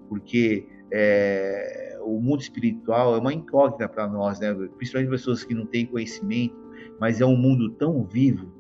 [0.09, 4.55] Porque é, o mundo espiritual é uma incógnita para nós, né?
[4.77, 6.57] principalmente pessoas que não têm conhecimento,
[7.01, 8.53] mas é um mundo tão vivo,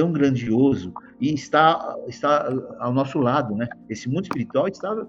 [0.00, 3.68] tão grandioso e está está ao nosso lado, né?
[3.86, 5.06] Esse mundo espiritual está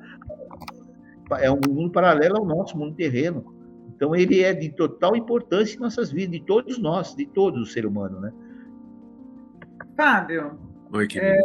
[1.39, 3.55] é um mundo paralelo ao nosso mundo terreno.
[3.95, 7.65] Então ele é de total importância em nossas vidas, de todos nós, de todo o
[7.65, 8.33] ser humano, né?
[9.95, 10.59] Fábio.
[10.91, 11.39] Oi, é,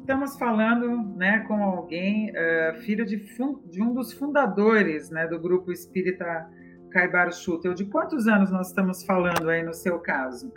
[0.00, 3.24] estamos falando, né, com alguém é, filho de,
[3.70, 6.46] de, um dos fundadores, né, do grupo Espírita
[6.90, 7.72] Caibaro Schutel.
[7.72, 10.52] De quantos anos nós estamos falando aí no seu caso?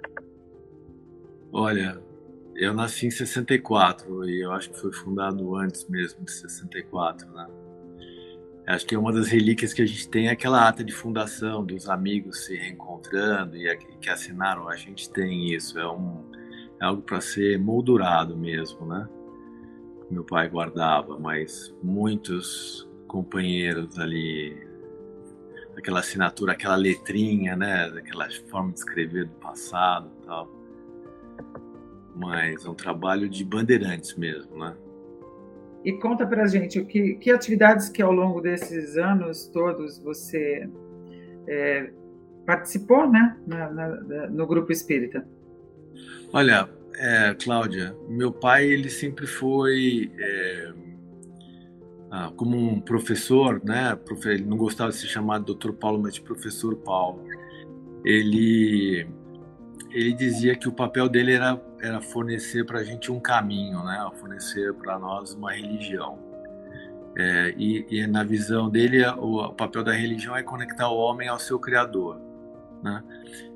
[1.54, 1.98] Olha,
[2.56, 7.48] eu nasci em 64 e eu acho que foi fundado antes mesmo de 64, né?
[8.68, 11.88] Acho que uma das relíquias que a gente tem é aquela ata de fundação dos
[11.88, 14.68] amigos se reencontrando e que assinaram.
[14.68, 15.78] A gente tem isso.
[15.78, 16.24] É, um,
[16.82, 19.08] é algo para ser moldurado mesmo, né?
[20.10, 24.58] Meu pai guardava, mas muitos companheiros ali,
[25.78, 27.86] aquela assinatura, aquela letrinha, né?
[27.86, 30.65] Aquela forma de escrever do passado e tal.
[32.16, 34.76] Mas é um trabalho de bandeirantes mesmo, né?
[35.84, 40.00] E conta para a gente o que, que atividades que ao longo desses anos todos
[40.00, 40.68] você
[41.48, 41.92] é,
[42.46, 45.28] participou, né, na, na, no grupo espírita.
[46.34, 50.74] Olha, é, Cláudia, meu pai ele sempre foi é,
[52.18, 53.98] ah, como um professor, né?
[54.26, 55.74] Ele não gostava de ser chamado Dr.
[55.74, 57.22] Paulo, mas de Professor Paulo.
[58.06, 59.06] Ele
[59.92, 64.10] ele dizia que o papel dele era, era fornecer para a gente um caminho, né?
[64.16, 66.18] fornecer para nós uma religião.
[67.18, 71.30] É, e, e, na visão dele, o, o, papel da religião é conectar o homem
[71.30, 72.20] ao seu Criador.
[72.84, 73.02] Né?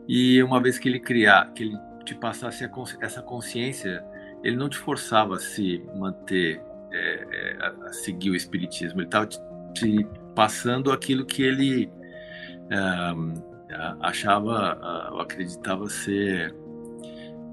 [0.08, 2.70] E uma vez que ele criar, que ele te passasse
[3.02, 4.04] essa consciência,
[4.44, 6.62] ele não te forçava a se manter
[6.92, 9.02] é, é, a, seguir o espiritismo.
[9.02, 9.40] Ele estava te,
[9.74, 11.92] te, passando aquilo que ele
[14.00, 16.56] achava ou acreditava ser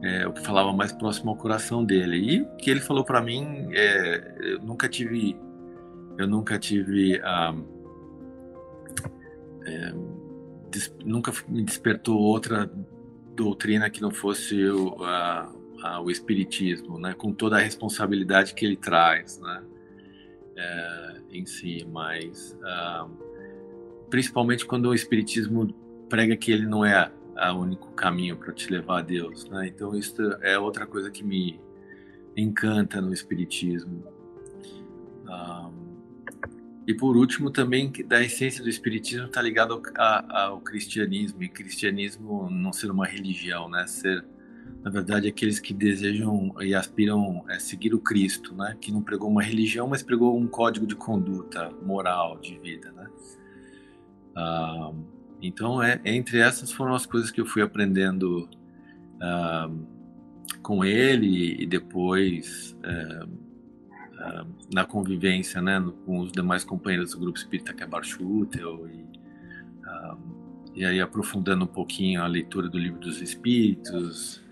[0.02, 2.16] é, o que falava mais próximo ao coração dele.
[2.16, 5.36] E o que ele falou para mim, é, eu nunca tive,
[6.18, 7.20] eu nunca tive,
[9.64, 9.94] é,
[10.70, 12.70] des, nunca me despertou outra
[13.34, 17.14] doutrina que não fosse o, a, a, o espiritismo, né?
[17.14, 19.62] Com toda a responsabilidade que ele traz, né?
[20.58, 22.56] É, em si, mas
[24.08, 25.66] principalmente quando o espiritismo
[26.08, 27.10] prega que ele não é
[27.52, 29.68] o único caminho para te levar a Deus, né?
[29.68, 31.60] Então isso é outra coisa que me
[32.36, 34.04] encanta no espiritismo.
[35.24, 35.86] Um,
[36.86, 41.48] e por último também da essência do espiritismo está ligado ao, a, ao, cristianismo e
[41.48, 43.86] cristianismo não ser uma religião, né?
[43.86, 44.24] Ser
[44.82, 48.76] na verdade aqueles que desejam e aspiram a seguir o Cristo, né?
[48.80, 53.08] Que não pregou uma religião, mas pregou um código de conduta moral de vida, né?
[54.36, 58.48] Um, então, é, entre essas foram as coisas que eu fui aprendendo
[59.16, 59.86] uh,
[60.62, 67.38] com ele e depois uh, uh, na convivência né, com os demais companheiros do grupo
[67.38, 69.06] espírita que é e,
[70.74, 74.44] e aí aprofundando um pouquinho a leitura do livro dos Espíritos,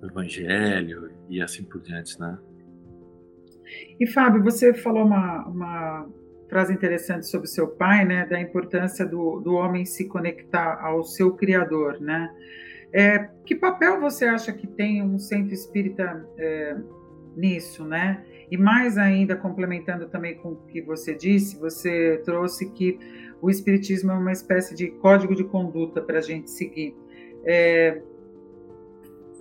[0.00, 2.38] o Evangelho e assim por diante, né?
[3.98, 6.08] E Fábio, você falou uma, uma
[6.48, 11.32] frase interessante sobre seu pai, né, da importância do, do homem se conectar ao seu
[11.34, 12.30] Criador, né?
[12.92, 16.76] É, que papel você acha que tem um centro espírita é,
[17.36, 18.24] nisso, né?
[18.50, 22.98] E mais ainda, complementando também com o que você disse, você trouxe que
[23.42, 26.96] o espiritismo é uma espécie de código de conduta para a gente seguir.
[27.44, 28.00] É,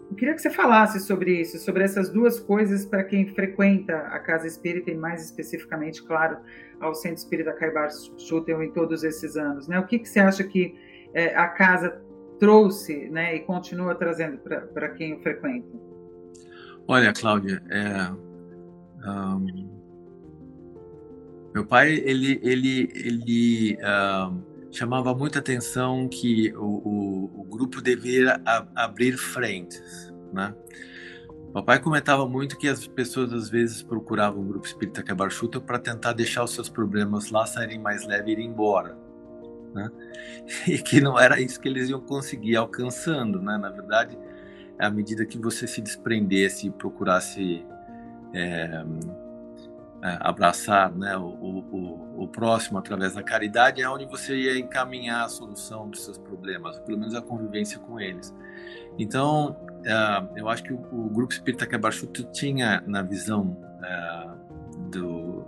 [0.09, 4.19] eu queria que você falasse sobre isso, sobre essas duas coisas para quem frequenta a
[4.19, 6.37] casa espírita e mais especificamente, claro,
[6.79, 9.67] ao Centro Espírita Caibar Schutel em todos esses anos.
[9.67, 9.79] Né?
[9.79, 10.75] O que, que você acha que
[11.13, 12.01] é, a casa
[12.39, 15.67] trouxe né, e continua trazendo para quem o frequenta?
[16.87, 18.11] Olha, Cláudia, é,
[19.09, 19.75] um,
[21.53, 28.41] meu pai ele ele ele um, chamava muita atenção que o, o, o grupo deveria
[28.45, 30.53] a, abrir frentes, né?
[31.53, 36.11] Papai comentava muito que as pessoas às vezes procuravam o grupo espírita Kebarchuta para tentar
[36.11, 38.97] deixar os seus problemas lá saírem mais leve e ir embora,
[39.73, 39.89] né?
[40.67, 43.57] E que não era isso que eles iam conseguir alcançando, né?
[43.57, 44.17] Na verdade,
[44.77, 47.65] à medida que você se desprendesse e procurasse
[48.33, 48.83] é,
[50.05, 55.25] é, abraçar né, o, o, o, próximo através da caridade, é onde você ia encaminhar
[55.25, 58.31] a solução dos seus problemas, pelo menos a convivência com eles.
[58.99, 64.27] Então, é, eu acho que o, o Grupo Espírita Quebrachuto tinha, na visão é,
[64.91, 65.43] do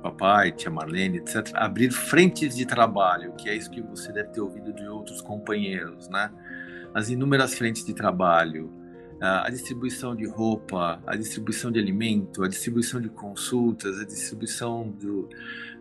[0.00, 4.40] papai, tia Marlene, etc., abrir frentes de trabalho, que é isso que você deve ter
[4.40, 6.30] ouvido de outros companheiros, né?
[6.94, 8.72] As inúmeras frentes de trabalho,
[9.20, 15.28] a distribuição de roupa, a distribuição de alimento, a distribuição de consultas, a distribuição do,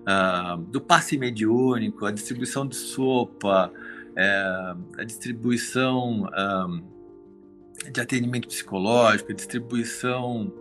[0.01, 9.31] uh, do passe mediúnico, a distribuição de sopa, uh, a distribuição uh, de atendimento psicológico,
[9.31, 10.53] a distribuição,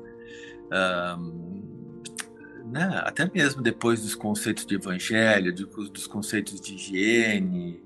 [2.71, 7.83] né, até mesmo depois dos conceitos de evangelho, de, dos conceitos de higiene,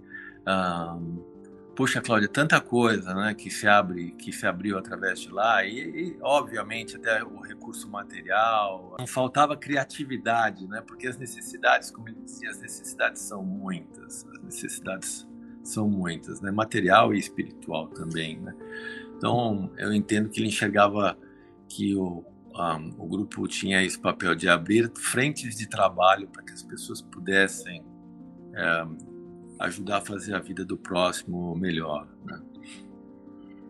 [1.75, 5.79] Puxa, Cláudia, tanta coisa, né, que se abre, que se abriu através de lá e,
[5.79, 8.95] e, obviamente até o recurso material.
[8.99, 14.43] Não faltava criatividade, né, porque as necessidades, como ele dizia, as necessidades são muitas, as
[14.43, 15.27] necessidades
[15.65, 18.55] são muitas, né, material e espiritual também, né.
[19.17, 21.17] Então eu entendo que ele enxergava
[21.69, 22.23] que o
[22.55, 27.01] um, o grupo tinha esse papel de abrir frentes de trabalho para que as pessoas
[27.01, 27.83] pudessem
[28.55, 28.87] é,
[29.59, 32.09] ajudar a fazer a vida do próximo melhor.
[32.25, 32.41] Né?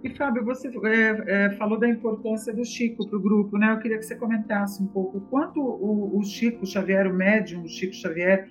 [0.05, 3.73] E Fábio, você é, é, falou da importância do Chico para o grupo, né?
[3.73, 7.95] Eu queria que você comentasse um pouco quanto o, o Chico Xavier, o médium Chico
[7.95, 8.49] Xavier,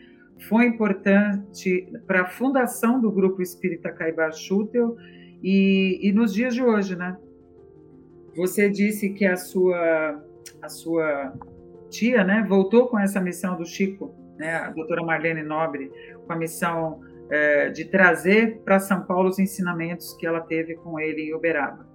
[0.48, 4.96] foi importante para a fundação do grupo Espírita Caibar Schutel
[5.44, 7.18] e, e nos dias de hoje, né?
[8.36, 10.24] Você disse que a sua
[10.62, 11.34] a sua
[11.90, 15.92] tia, né, voltou com essa missão do Chico, né, a doutora Marlene Nobre,
[16.26, 17.02] com a missão
[17.32, 21.88] é, de trazer para São Paulo os ensinamentos que ela teve com ele em Uberaba.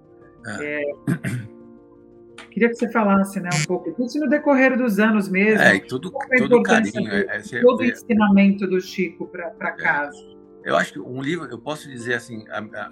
[0.59, 0.81] É.
[0.81, 0.83] É,
[2.49, 5.61] queria que você falasse né, um pouco disso no decorrer dos anos mesmo.
[5.61, 7.11] É, e tudo, todo carinho.
[7.11, 9.71] É, é, todo o ensinamento do Chico para é.
[9.73, 10.17] casa.
[10.63, 12.91] Eu acho que um livro, eu posso dizer assim, a, a,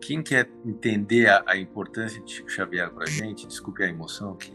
[0.00, 4.34] quem quer entender a, a, importância de Chico Xavier para a gente, desculpe a emoção
[4.34, 4.52] aqui,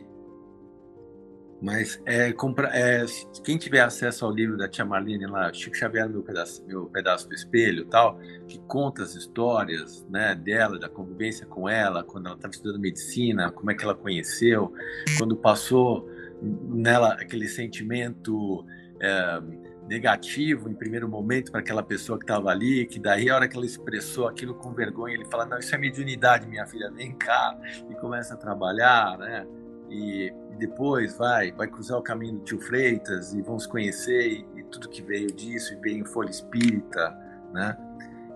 [1.62, 3.06] Mas é, compra, é,
[3.44, 7.30] quem tiver acesso ao livro da Tia Marlene lá, Chico Xavier, meu pedaço, meu pedaço
[7.30, 12.36] do espelho tal, que conta as histórias né, dela, da convivência com ela, quando ela
[12.36, 14.74] estava estudando medicina, como é que ela conheceu,
[15.20, 16.10] quando passou
[16.42, 18.66] nela aquele sentimento
[19.00, 19.42] é,
[19.88, 23.56] negativo em primeiro momento para aquela pessoa que estava ali, que daí a hora que
[23.56, 27.56] ela expressou aquilo com vergonha, ele fala, não, isso é mediunidade, minha filha, vem cá,
[27.88, 29.46] e começa a trabalhar, né?
[29.92, 34.48] E, depois vai, vai cruzar o caminho do tio Freitas e vão se conhecer e,
[34.60, 37.18] e tudo que veio disso, e veio em Folha Espírita,
[37.52, 37.76] né?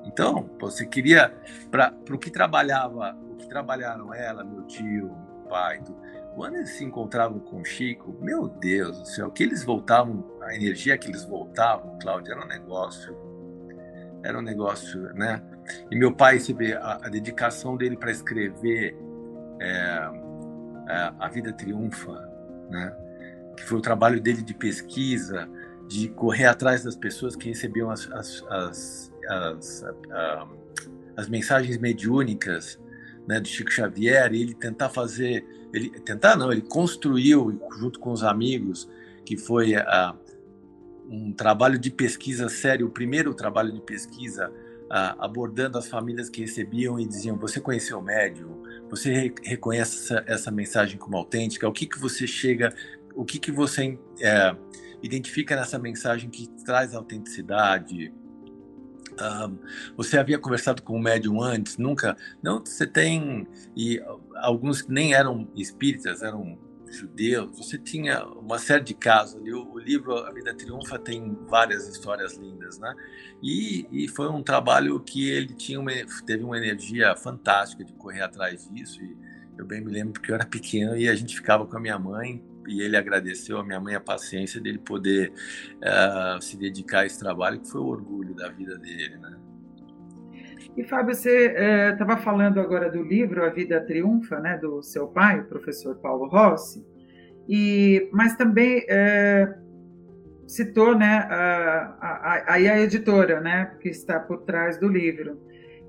[0.03, 1.33] Então, você queria,
[1.69, 5.97] para o que trabalhava, o que trabalharam ela, meu tio, meu pai, tudo,
[6.35, 10.53] quando eles se encontravam com o Chico, meu Deus do céu, que eles voltavam, a
[10.55, 13.15] energia que eles voltavam, Cláudio, era um negócio,
[14.23, 15.41] era um negócio, né?
[15.89, 18.97] E meu pai, você vê, a, a dedicação dele para escrever
[19.59, 20.24] é,
[21.19, 22.13] A Vida Triunfa,
[22.69, 22.95] né?
[23.57, 25.49] Que foi o trabalho dele de pesquisa,
[25.87, 29.85] de correr atrás das pessoas que recebiam as, as, as, as,
[31.15, 32.79] as mensagens mediúnicas
[33.27, 38.11] né, do Chico Xavier, e ele tentar fazer ele tentar não, ele construiu junto com
[38.11, 38.89] os amigos,
[39.25, 40.15] que foi uh,
[41.09, 46.41] um trabalho de pesquisa sério, o primeiro trabalho de pesquisa uh, abordando as famílias que
[46.41, 48.63] recebiam e diziam: você conheceu o médium?
[48.95, 51.67] Você re reconhece essa, essa, mensagem como autêntica?
[51.67, 52.73] O que que você chega?
[53.13, 54.55] O que que você é,
[55.03, 58.13] identifica nessa mensagem que traz autenticidade?
[59.21, 59.57] Um,
[59.97, 61.77] você havia conversado com o médium antes?
[61.77, 62.15] Nunca?
[62.41, 63.45] Não, você tem.
[63.75, 64.01] E
[64.35, 66.57] alguns nem eram espíritas, eram
[66.89, 67.57] judeus.
[67.57, 69.53] Você tinha uma série de casos ali.
[69.53, 72.93] O, o livro A Vida Triunfa tem várias histórias lindas, né?
[73.41, 75.91] E, e foi um trabalho que ele tinha uma,
[76.25, 79.01] teve uma energia fantástica de correr atrás disso.
[79.03, 79.17] E
[79.57, 81.97] eu bem me lembro porque eu era pequeno e a gente ficava com a minha
[81.97, 85.31] mãe e ele agradeceu a minha mãe a paciência dele poder
[85.77, 89.37] uh, se dedicar a esse trabalho, que foi o orgulho da vida dele, né?
[90.77, 91.53] E Fábio, você
[91.93, 95.95] estava eh, falando agora do livro A Vida Triunfa, né, do seu pai, o professor
[95.95, 96.85] Paulo Rossi,
[97.47, 99.55] e, mas também eh,
[100.45, 105.39] citou né, a, a, a, a editora né, que está por trás do livro.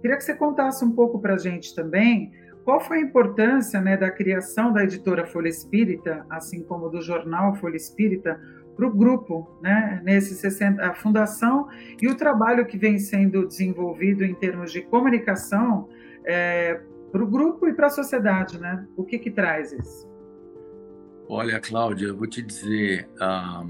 [0.01, 2.30] Queria que você contasse um pouco para a gente também
[2.64, 7.55] qual foi a importância né, da criação da editora Folha Espírita, assim como do jornal
[7.57, 8.41] Folha Espírita,
[8.76, 11.68] para o grupo, né, nesse 60, a fundação
[12.00, 15.88] e o trabalho que vem sendo desenvolvido em termos de comunicação
[16.24, 18.86] é, para o grupo e para a sociedade, né?
[18.96, 20.06] O que que traz isso?
[21.28, 23.64] Olha, Cláudia, eu vou te dizer, a,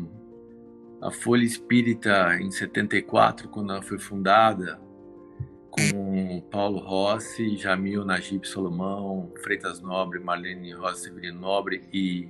[1.00, 4.80] a Folha Espírita em 74, quando ela foi fundada,
[5.70, 12.28] com Paulo Rossi, Jamil Najib Solomão, Freitas Nobre, Marlene Rosa Severino Nobre e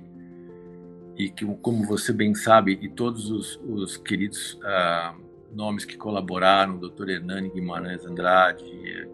[1.17, 5.19] e que, como você bem sabe, e todos os, os queridos uh,
[5.51, 7.09] nomes que colaboraram, Dr.
[7.09, 9.09] Hernani Guimarães Andrade e,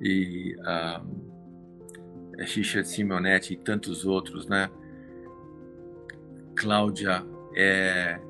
[0.00, 4.70] e uh, Xixa Simeonetti e tantos outros, né?
[6.54, 7.24] Cláudia,
[7.56, 8.20] é,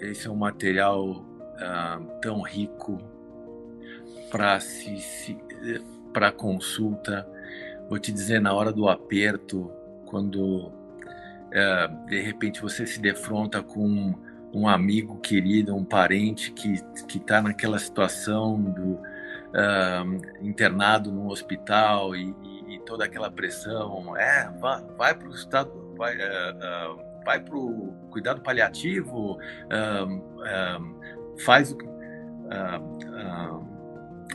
[0.00, 2.98] esse é um material uh, tão rico
[4.30, 5.36] para se, se
[6.10, 7.28] para consulta.
[7.90, 9.70] Vou te dizer, na hora do aperto,
[10.06, 10.72] quando
[11.52, 14.14] é, de repente você se defronta com
[14.52, 19.00] um amigo querido, um parente que que está naquela situação do
[19.52, 25.32] uh, internado no hospital e, e, e, toda aquela pressão, é, vai, vai para o
[25.32, 29.38] estado, vai, uh, uh, vai para o cuidado paliativo,
[31.44, 31.74] faz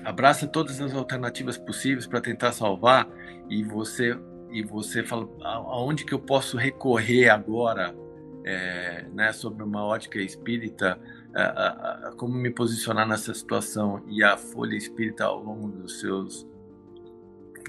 [0.06, 3.08] abraça todas as alternativas possíveis para tentar salvar
[3.50, 4.18] e você
[4.52, 7.96] e você fala aonde que eu posso recorrer agora
[8.44, 11.00] é, né, sobre uma ótica espírita
[11.36, 14.04] a, a, como me posicionar nessa situação?
[14.08, 16.48] E a Folha Espírita ao longo dos seus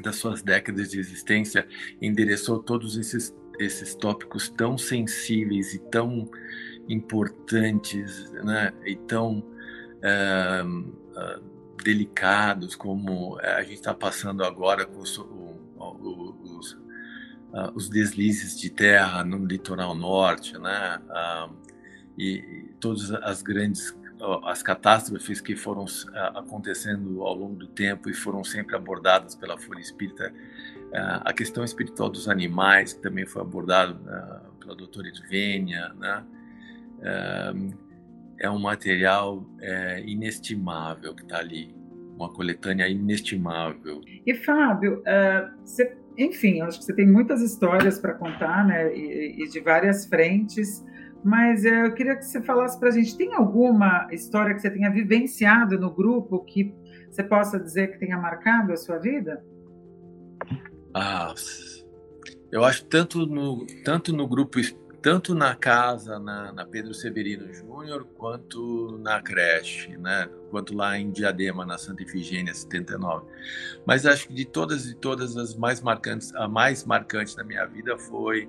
[0.02, 1.66] das suas décadas de existência
[2.00, 6.30] endereçou todos esses esses tópicos tão sensíveis e tão
[6.88, 9.44] importantes né, e tão
[10.00, 10.62] é,
[11.82, 16.27] delicados como a gente está passando agora com o, os,
[17.52, 21.00] uh, os, deslizes de terra no litoral norte, né?
[21.08, 21.54] Uh,
[22.18, 23.96] e, todas as grandes
[24.46, 29.56] as catástrofes que foram uh, acontecendo ao longo do tempo e foram sempre abordadas pela
[29.56, 30.32] Folha Espírita,
[30.92, 33.94] a questão espiritual dos animais que também foi abordada
[34.58, 36.24] pela doutora Edvênia, né?
[38.38, 41.76] é um material é, inestimável que está ali
[42.16, 44.00] uma coletânea inestimável.
[44.26, 45.02] E Fábio,
[45.62, 50.04] você, enfim, acho que você tem muitas histórias para contar, né, e, e, de várias
[50.04, 50.84] frentes.
[51.24, 54.90] Mas eu queria que você falasse para a gente: tem alguma história que você tenha
[54.90, 56.74] vivenciado no grupo que
[57.08, 59.44] você possa dizer que tenha marcado a sua vida?
[60.92, 61.32] Ah,
[62.50, 64.58] eu acho tanto no tanto no grupo
[65.00, 70.28] tanto na casa na, na Pedro Severino Júnior quanto na creche, né?
[70.50, 73.26] Quanto lá em Diadema na Santa Ifigênia 79.
[73.86, 77.64] Mas acho que de todas e todas as mais marcantes, a mais marcante da minha
[77.66, 78.48] vida foi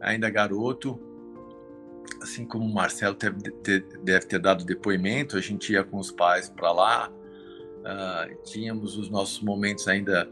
[0.00, 1.00] ainda garoto,
[2.22, 6.12] assim como o Marcelo deve ter, deve ter dado depoimento, a gente ia com os
[6.12, 10.30] pais para lá, uh, tínhamos os nossos momentos ainda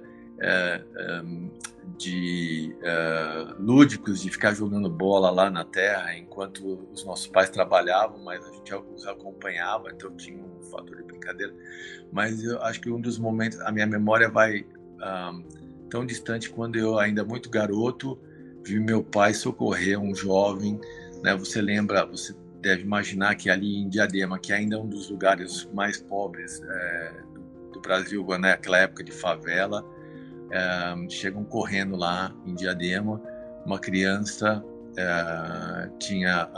[1.96, 8.22] de uh, lúdicos de ficar jogando bola lá na terra enquanto os nossos pais trabalhavam,
[8.24, 11.54] mas a gente os acompanhava, então tinha um fator de brincadeira.
[12.12, 14.66] Mas eu acho que um dos momentos, a minha memória vai
[15.00, 15.44] um,
[15.88, 18.18] tão distante quando eu ainda muito garoto
[18.64, 20.80] vi meu pai socorrer um jovem,
[21.22, 21.36] né?
[21.36, 25.68] Você lembra, você deve imaginar que ali em Diadema, que ainda é um dos lugares
[25.74, 27.12] mais pobres é,
[27.72, 28.52] do, Brasil, né?
[28.52, 29.84] Aquela época de favela
[30.54, 33.20] é, chegam correndo lá em Diadema,
[33.66, 34.64] uma criança
[34.96, 36.48] é, tinha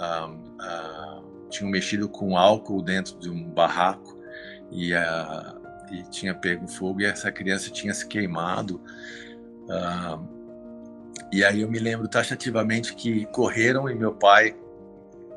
[1.49, 4.19] tinham mexido com álcool dentro de um barraco
[4.71, 8.81] e, e, tinha pego fogo e essa criança tinha se queimado.
[11.33, 14.55] e aí eu me lembro taxativamente que correram e meu pai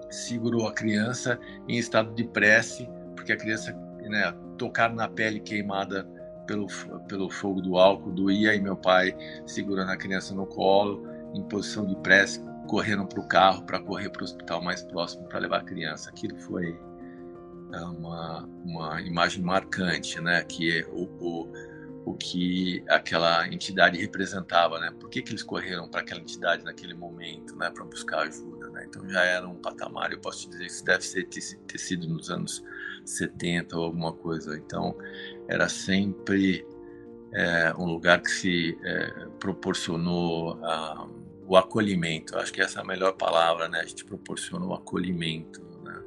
[0.10, 6.10] segurou a criança em estado de prece, porque a criança, né, tocar na pele queimada
[6.50, 6.68] pelo,
[7.08, 11.86] pelo fogo do álcool, doía, e meu pai segurando a criança no colo, em posição
[11.86, 15.60] de prece, correndo para o carro para correr para o hospital mais próximo para levar
[15.60, 16.10] a criança.
[16.10, 16.76] Aquilo foi
[17.72, 20.44] é, uma, uma imagem marcante, né?
[20.44, 21.54] Que é o, o,
[22.06, 24.92] o que aquela entidade representava, né?
[25.00, 27.70] Por que, que eles correram para aquela entidade naquele momento, né?
[27.70, 28.86] Para buscar ajuda, né?
[28.88, 30.12] Então já era um patamar.
[30.12, 32.64] Eu posso te dizer que isso deve ser, ter, ter sido nos anos
[33.06, 34.58] 70 ou alguma coisa.
[34.58, 34.96] Então
[35.50, 36.66] era sempre
[37.34, 41.08] é, um lugar que se é, proporcionou a,
[41.48, 42.38] o acolhimento.
[42.38, 43.80] Acho que essa é a melhor palavra, né?
[43.80, 45.62] A gente proporcionou o acolhimento.
[45.84, 46.02] Né?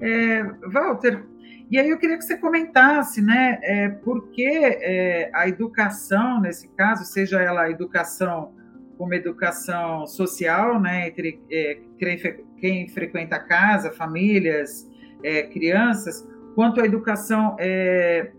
[0.00, 1.24] É, Walter,
[1.70, 6.66] e aí eu queria que você comentasse, né, é, por que é, a educação, nesse
[6.68, 8.54] caso, seja ela a educação
[8.96, 11.78] como educação social, né, entre é,
[12.58, 14.90] quem, frequenta a casa, famílias,
[15.22, 18.32] é, crianças, quanto a educação é,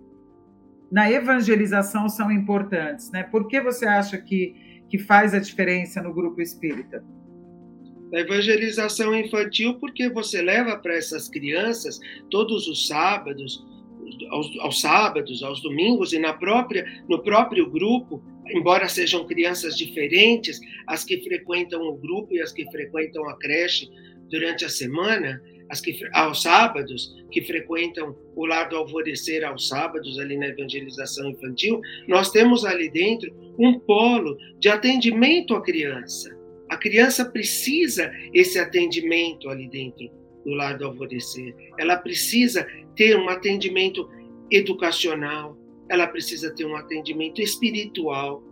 [0.92, 3.24] na evangelização são importantes, né?
[3.24, 4.56] Por que você acha que,
[4.90, 7.04] que faz a diferença no grupo espírita?
[8.12, 12.00] Na evangelização infantil, porque você leva para essas crianças
[12.32, 13.64] todos os sábados,
[14.32, 20.60] aos, aos, sábados, aos domingos e na própria no próprio grupo, embora sejam crianças diferentes,
[20.88, 23.88] as que frequentam o grupo e as que frequentam a creche
[24.28, 25.40] durante a semana,
[25.70, 31.30] as que, aos sábados, que frequentam o lar do alvorecer aos sábados, ali na evangelização
[31.30, 36.36] infantil, nós temos ali dentro um polo de atendimento à criança.
[36.70, 40.10] A criança precisa esse atendimento ali dentro
[40.44, 41.56] do lar do alvorecer.
[41.78, 44.10] Ela precisa ter um atendimento
[44.52, 45.58] educacional,
[45.88, 48.44] ela precisa ter um atendimento espiritual,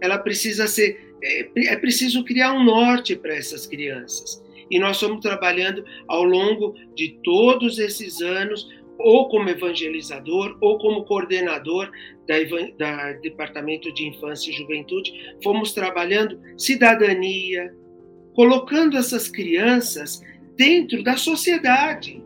[0.00, 1.08] ela precisa ser.
[1.22, 4.42] É, é preciso criar um norte para essas crianças.
[4.70, 11.04] E nós estamos trabalhando ao longo de todos esses anos, ou como evangelizador, ou como
[11.04, 11.90] coordenador
[12.26, 12.36] da,
[12.76, 17.72] da Departamento de Infância e Juventude, fomos trabalhando cidadania,
[18.34, 20.20] colocando essas crianças
[20.56, 22.22] dentro da sociedade.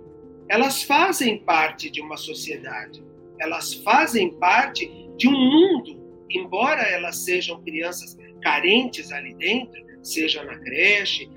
[0.49, 3.03] Elas fazem parte de uma sociedade,
[3.39, 10.59] elas fazem parte de um mundo, embora elas sejam crianças carentes ali dentro, seja na
[10.59, 11.31] creche,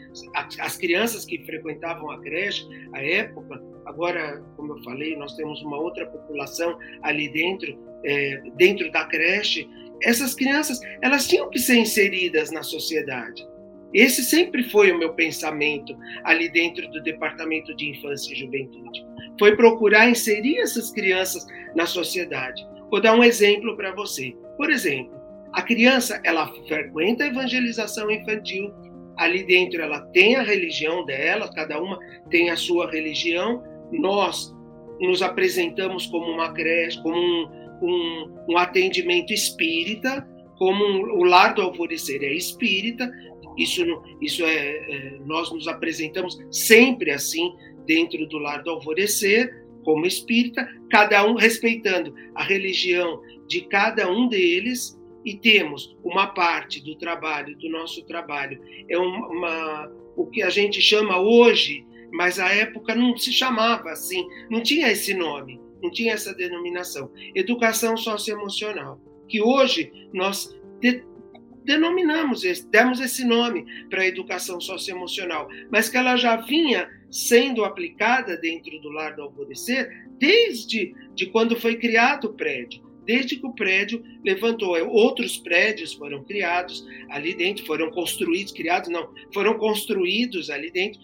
[0.60, 5.78] as crianças que frequentavam a creche, à época, agora, como eu falei, nós temos uma
[5.78, 9.70] outra população ali dentro, é, dentro da creche.
[10.02, 13.46] Essas crianças, elas tinham que ser inseridas na sociedade.
[13.94, 19.06] Esse sempre foi o meu pensamento ali dentro do Departamento de Infância e Juventude.
[19.40, 21.46] Foi procurar inserir essas crianças
[21.76, 22.66] na sociedade.
[22.90, 24.36] Vou dar um exemplo para você.
[24.58, 25.16] Por exemplo,
[25.56, 28.74] a criança, ela frequenta a evangelização infantil,
[29.18, 31.98] ali dentro ela tem a religião dela, cada uma
[32.30, 33.64] tem a sua religião.
[33.90, 34.54] Nós
[35.00, 37.48] nos apresentamos como uma creche, como um,
[37.82, 40.28] um, um atendimento espírita,
[40.58, 43.10] como um, o lar do alvorecer é espírita.
[43.58, 43.82] Isso,
[44.22, 47.50] isso é, é, nós nos apresentamos sempre assim
[47.86, 49.50] dentro do lar do alvorecer,
[49.86, 56.80] como espírita, cada um respeitando a religião de cada um deles, e temos uma parte
[56.80, 62.40] do trabalho, do nosso trabalho, é uma, uma o que a gente chama hoje, mas
[62.40, 67.98] a época não se chamava assim, não tinha esse nome, não tinha essa denominação, educação
[67.98, 71.04] socioemocional, que hoje nós de,
[71.64, 78.38] denominamos, demos esse nome para a educação socioemocional, mas que ela já vinha sendo aplicada
[78.38, 83.54] dentro do Lar do Alvorecer desde de quando foi criado o prédio desde que o
[83.54, 84.76] prédio levantou.
[84.90, 91.00] Outros prédios foram criados ali dentro, foram construídos, criados não, foram construídos ali dentro.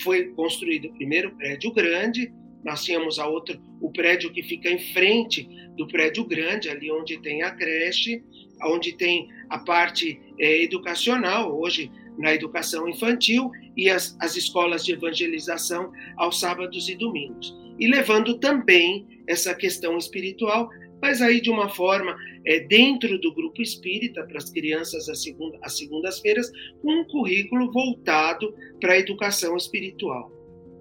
[0.00, 2.32] Foi construído o primeiro prédio grande,
[2.64, 7.18] nós tínhamos a outro, o prédio que fica em frente do prédio grande, ali onde
[7.20, 8.22] tem a creche,
[8.62, 14.92] onde tem a parte é, educacional, hoje na educação infantil, e as, as escolas de
[14.92, 17.56] evangelização aos sábados e domingos.
[17.78, 20.68] E levando também essa questão espiritual
[21.00, 25.58] mas aí de uma forma é, dentro do grupo espírita para as crianças às, segunda,
[25.68, 26.50] segundas-feiras,
[26.82, 30.30] com um currículo voltado para a educação espiritual.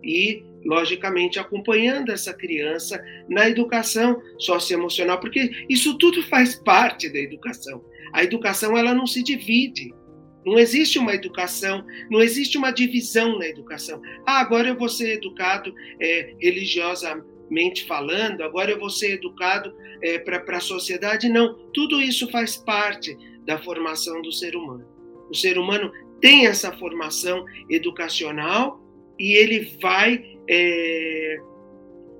[0.04, 7.84] E, logicamente, acompanhando essa criança na educação socioemocional, porque isso tudo faz parte da educação.
[8.14, 9.94] A educação ela não se divide.
[10.46, 14.02] Não existe uma educação, não existe uma divisão na educação.
[14.26, 19.74] Ah, agora eu vou ser educado é, religiosa, mente falando, agora eu vou ser educado
[20.02, 21.30] é, para a sociedade.
[21.30, 24.86] Não, tudo isso faz parte da formação do ser humano.
[25.30, 25.92] O ser humano
[26.22, 28.80] tem essa formação educacional
[29.18, 31.38] e ele vai é,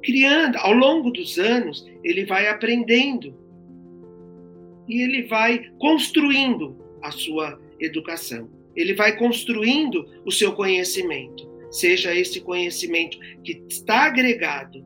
[0.04, 3.36] criando, ao longo dos anos, ele vai aprendendo
[4.88, 8.50] e ele vai construindo a sua educação.
[8.76, 14.86] Ele vai construindo o seu conhecimento, seja esse conhecimento que está agregado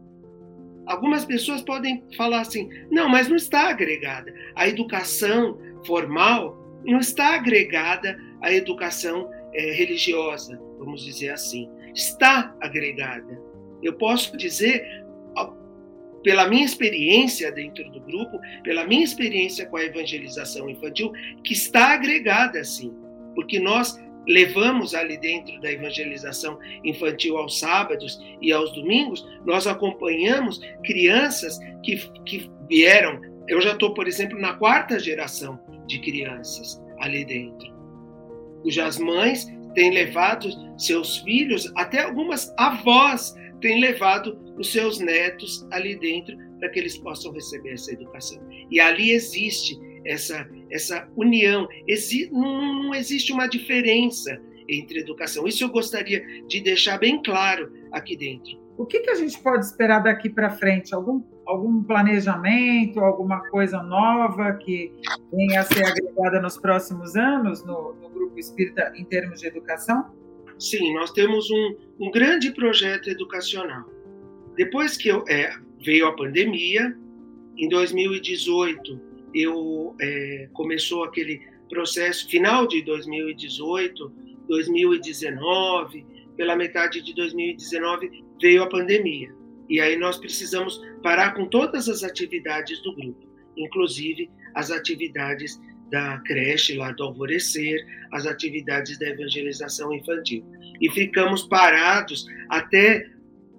[0.85, 4.33] Algumas pessoas podem falar assim: não, mas não está agregada.
[4.55, 11.69] A educação formal não está agregada à educação é, religiosa, vamos dizer assim.
[11.93, 13.39] Está agregada.
[13.81, 14.83] Eu posso dizer,
[16.23, 21.11] pela minha experiência dentro do grupo, pela minha experiência com a evangelização infantil,
[21.43, 22.93] que está agregada sim.
[23.35, 30.59] Porque nós levamos ali dentro da evangelização infantil aos sábados e aos domingos, nós acompanhamos
[30.83, 33.21] crianças que, que vieram.
[33.47, 37.73] Eu já estou, por exemplo, na quarta geração de crianças ali dentro,
[38.61, 40.47] cujas mães têm levado
[40.77, 46.97] seus filhos, até algumas avós têm levado os seus netos ali dentro para que eles
[46.97, 48.41] possam receber essa educação.
[48.71, 51.67] E ali existe essa, essa união.
[51.87, 55.47] Exi não, não existe uma diferença entre educação.
[55.47, 58.61] Isso eu gostaria de deixar bem claro aqui dentro.
[58.77, 60.95] O que, que a gente pode esperar daqui para frente?
[60.95, 64.91] Algum, algum planejamento, alguma coisa nova que
[65.31, 70.11] venha a ser agregada nos próximos anos no, no Grupo Espírita em termos de educação?
[70.57, 73.85] Sim, nós temos um, um grande projeto educacional.
[74.55, 76.97] Depois que eu, é, veio a pandemia,
[77.57, 84.11] em 2018 eu é, começou aquele processo final de 2018,
[84.47, 86.05] 2019,
[86.35, 89.33] pela metade de 2019 veio a pandemia.
[89.69, 93.27] E aí nós precisamos parar com todas as atividades do grupo,
[93.57, 95.59] inclusive as atividades
[95.89, 100.43] da creche lá do Alvorecer, as atividades da evangelização infantil.
[100.81, 103.07] E ficamos parados até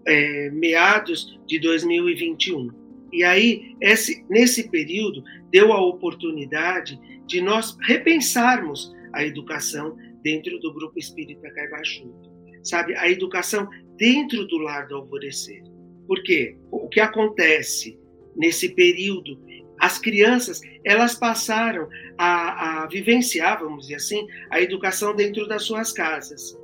[0.06, 2.83] é, meados de 2021.
[3.14, 6.98] E aí, esse, nesse período, deu a oportunidade
[7.28, 12.34] de nós repensarmos a educação dentro do Grupo Espírita Caibachuto.
[12.64, 15.62] Sabe, a educação dentro do lar do alvorecer.
[16.08, 17.96] Porque o que acontece
[18.34, 19.40] nesse período,
[19.78, 21.88] as crianças, elas passaram
[22.18, 26.58] a, a vivenciar, vamos dizer assim, a educação dentro das suas casas.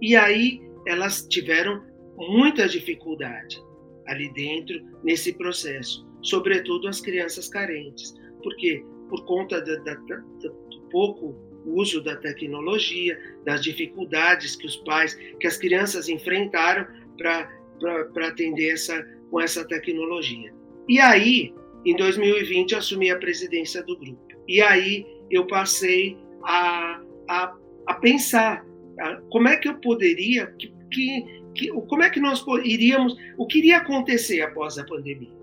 [0.00, 1.82] E aí elas tiveram
[2.16, 3.60] muita dificuldade
[4.08, 11.34] ali dentro, nesse processo, sobretudo as crianças carentes, porque por conta da, da, do pouco
[11.64, 16.86] uso da tecnologia, das dificuldades que os pais, que as crianças enfrentaram
[17.16, 20.52] para atender essa, com essa tecnologia.
[20.88, 21.54] E aí,
[21.84, 24.26] em 2020, eu assumi a presidência do grupo.
[24.46, 27.54] E aí eu passei a, a,
[27.86, 28.64] a pensar
[28.98, 33.46] a, como é que eu poderia, que, que que, como é que nós iríamos, o
[33.46, 35.34] que iria acontecer após a pandemia,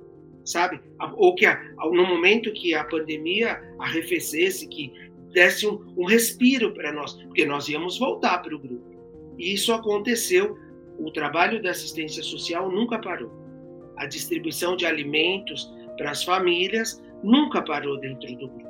[0.43, 0.79] sabe?
[1.15, 1.59] Ou que a,
[1.91, 4.93] no momento que a pandemia arrefecesse, que
[5.33, 8.95] desse um, um respiro para nós, porque nós íamos voltar para o grupo.
[9.37, 10.57] E isso aconteceu.
[10.97, 13.29] O trabalho da assistência social nunca parou.
[13.97, 18.65] a distribuição de alimentos para as famílias, nunca parou dentro do grupo.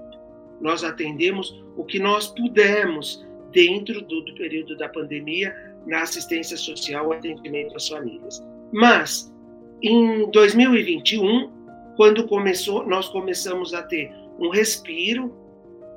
[0.62, 5.54] Nós atendemos o que nós pudemos dentro do, do período da pandemia
[5.86, 8.44] na assistência social, atendimento às famílias.
[8.72, 9.34] Mas
[9.82, 11.52] em 2021,
[11.96, 15.34] quando começou, nós começamos a ter um respiro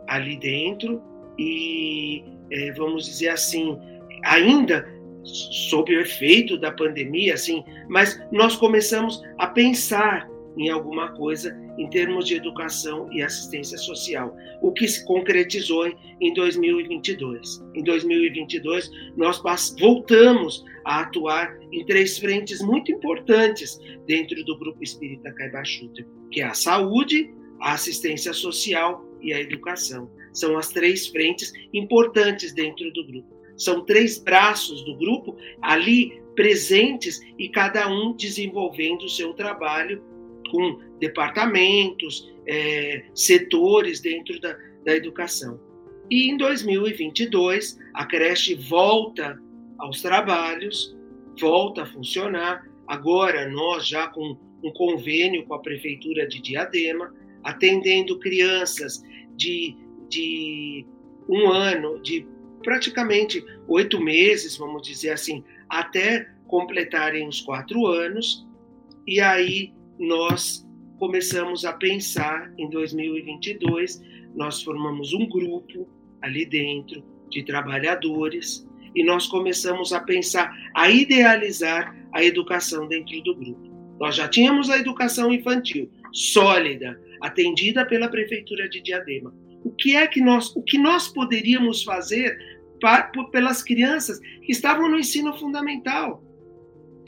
[0.07, 1.03] ali dentro
[1.39, 3.79] e é, vamos dizer assim,
[4.25, 4.89] ainda
[5.23, 10.29] sob o efeito da pandemia, assim, mas nós começamos a pensar
[10.59, 15.87] em alguma coisa em termos de educação e assistência social, o que se concretizou
[16.21, 17.65] em 2022.
[17.75, 19.41] Em 2022, nós
[19.79, 26.45] voltamos a atuar em três frentes muito importantes dentro do Grupo Espírita Caibachuta, que é
[26.45, 30.11] a saúde, a assistência social e a educação.
[30.33, 33.39] São as três frentes importantes dentro do grupo.
[33.57, 40.03] São três braços do grupo ali presentes e cada um desenvolvendo o seu trabalho
[40.51, 45.61] com departamentos, é, setores dentro da, da educação.
[46.11, 49.39] E em 2022, a creche volta
[49.79, 50.97] aos trabalhos,
[51.39, 52.67] volta a funcionar.
[52.87, 59.03] Agora, nós já com um convênio com a Prefeitura de Diadema, atendendo crianças
[59.37, 59.77] de,
[60.09, 60.87] de
[61.29, 62.27] um ano, de
[62.63, 68.47] praticamente oito meses, vamos dizer assim, até completarem os quatro anos.
[69.07, 70.67] E aí nós
[70.99, 74.03] começamos a pensar em 2022,
[74.35, 75.89] nós formamos um grupo
[76.23, 83.35] ali dentro de trabalhadores e nós começamos a pensar, a idealizar a educação dentro do
[83.35, 83.69] grupo.
[84.01, 89.35] Nós já tínhamos a educação infantil sólida, atendida pela prefeitura de Diadema.
[89.65, 92.39] O que é que nós, o que nós poderíamos fazer
[92.81, 96.23] para, pelas crianças que estavam no ensino fundamental?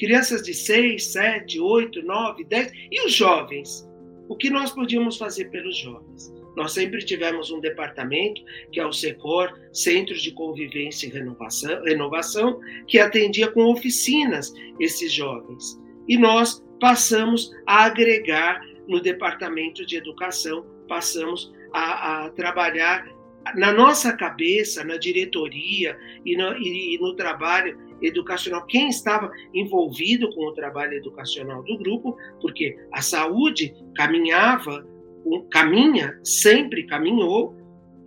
[0.00, 3.86] Crianças de 6, 7, 8, 9, 10 e os jovens.
[4.30, 6.32] O que nós podíamos fazer pelos jovens?
[6.56, 8.42] Nós sempre tivemos um departamento,
[8.72, 15.12] que é o SECOR, Centro de Convivência e Renovação, Renovação, que atendia com oficinas esses
[15.12, 15.78] jovens.
[16.08, 23.06] E nós passamos a agregar no Departamento de Educação, passamos a, a trabalhar
[23.54, 30.32] na nossa cabeça, na diretoria e no, e, e no trabalho educacional, quem estava envolvido
[30.34, 34.86] com o trabalho educacional do grupo, porque a saúde caminhava,
[35.50, 37.54] caminha, sempre caminhou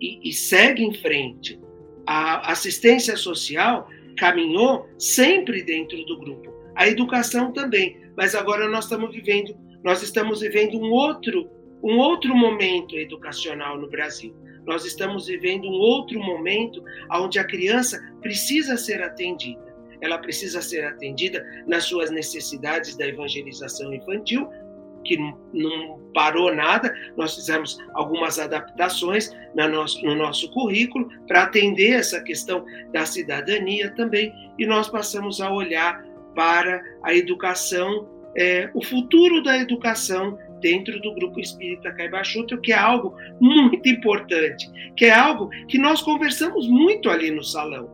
[0.00, 1.60] e, e segue em frente.
[2.06, 3.88] A assistência social
[4.18, 6.52] caminhou sempre dentro do grupo.
[6.74, 11.48] A educação também, mas agora nós estamos vivendo, nós estamos vivendo um outro,
[11.82, 14.34] um outro momento educacional no Brasil.
[14.66, 16.82] Nós estamos vivendo um outro momento
[17.12, 19.63] onde a criança precisa ser atendida
[20.04, 24.48] ela precisa ser atendida nas suas necessidades da evangelização infantil,
[25.04, 25.18] que
[25.52, 29.30] não parou nada, nós fizemos algumas adaptações
[30.02, 36.02] no nosso currículo para atender essa questão da cidadania também, e nós passamos a olhar
[36.34, 42.76] para a educação, é, o futuro da educação dentro do grupo espírita Caibachuta, que é
[42.76, 47.88] algo muito importante, que é algo que nós conversamos muito ali no salão,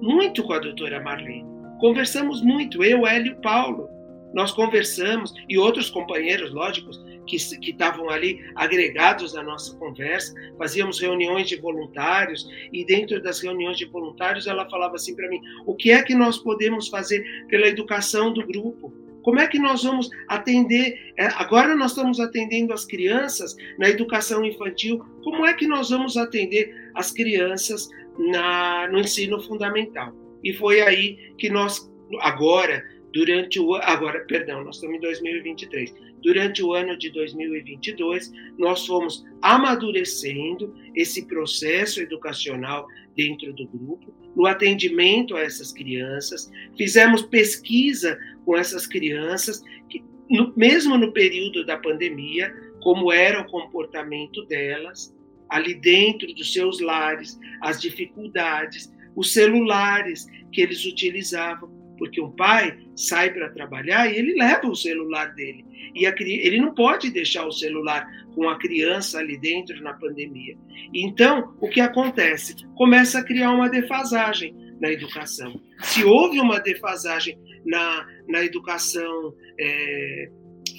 [0.00, 1.46] muito com a doutora Marlene.
[1.78, 3.88] Conversamos muito, eu, Hélio e Paulo.
[4.34, 11.48] Nós conversamos, e outros companheiros, lógicos, que estavam ali agregados à nossa conversa, fazíamos reuniões
[11.48, 15.90] de voluntários, e dentro das reuniões de voluntários ela falava assim para mim: o que
[15.90, 18.92] é que nós podemos fazer pela educação do grupo?
[19.22, 21.12] Como é que nós vamos atender?
[21.18, 24.98] É, agora nós estamos atendendo as crianças na educação infantil.
[25.22, 27.88] Como é que nós vamos atender as crianças
[28.18, 30.14] na, no ensino fundamental?
[30.42, 31.90] E foi aí que nós,
[32.20, 32.82] agora,
[33.12, 35.94] durante o agora, perdão, nós estamos em 2023.
[36.22, 42.86] Durante o ano de 2022, nós fomos amadurecendo esse processo educacional
[43.16, 50.52] dentro do grupo, no atendimento a essas crianças, fizemos pesquisa com essas crianças, que, no,
[50.56, 55.14] mesmo no período da pandemia, como era o comportamento delas,
[55.50, 62.78] ali dentro dos seus lares, as dificuldades, os celulares que eles utilizavam, porque um pai
[62.96, 65.64] sai para trabalhar e ele leva o celular dele.
[65.94, 70.56] E a, ele não pode deixar o celular com a criança ali dentro na pandemia.
[70.94, 72.54] Então, o que acontece?
[72.74, 75.60] Começa a criar uma defasagem na educação.
[75.80, 80.30] Se houve uma defasagem na, na educação, é,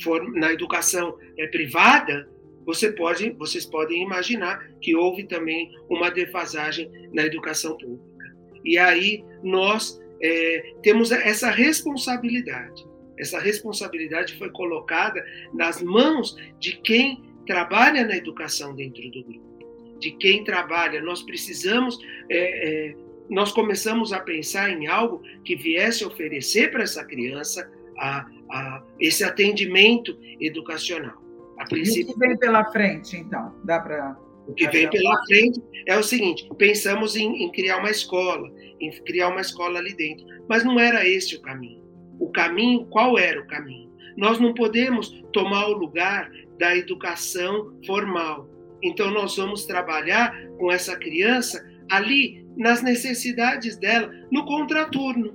[0.04, 2.28] for, na educação é, privada,
[2.66, 8.36] você pode, vocês podem imaginar que houve também uma defasagem na educação pública.
[8.64, 12.86] E aí nós é, temos essa responsabilidade,
[13.18, 20.12] essa responsabilidade foi colocada nas mãos de quem trabalha na educação dentro do grupo, de
[20.12, 21.02] quem trabalha.
[21.02, 22.00] Nós precisamos,
[22.30, 22.96] é, é,
[23.30, 29.24] nós começamos a pensar em algo que viesse oferecer para essa criança a, a, esse
[29.24, 31.21] atendimento educacional.
[31.62, 33.54] A princípio, o que vem pela frente, então?
[33.64, 37.92] Dá para o que vem pela frente é o seguinte: pensamos em, em, criar uma
[37.92, 41.84] escola, em criar uma escola ali dentro, mas não era esse o caminho.
[42.20, 43.92] O caminho, qual era o caminho?
[44.18, 48.50] Nós não podemos tomar o lugar da educação formal.
[48.84, 55.34] Então, nós vamos trabalhar com essa criança ali nas necessidades dela, no contraturno.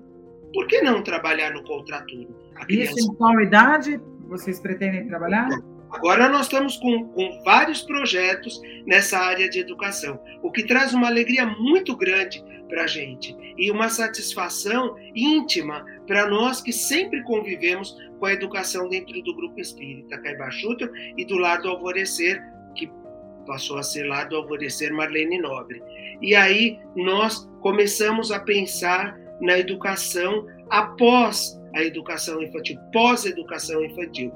[0.52, 2.34] Por que não trabalhar no contraturno?
[2.66, 2.92] Criança...
[2.92, 5.48] Isso em qual idade vocês pretendem trabalhar?
[5.90, 11.06] Agora nós estamos com, com, vários projetos nessa área de educação, o que traz uma
[11.06, 17.96] alegria muito grande para a gente e uma satisfação íntima para nós que sempre convivemos
[18.18, 22.42] com a educação dentro do Grupo Espírita Caibachuto e do lado Alvorecer,
[22.74, 22.90] que
[23.46, 25.82] passou a ser lá do Alvorecer Marlene Nobre.
[26.20, 34.32] E aí nós começamos a pensar na educação após a educação infantil, pós-educação infantil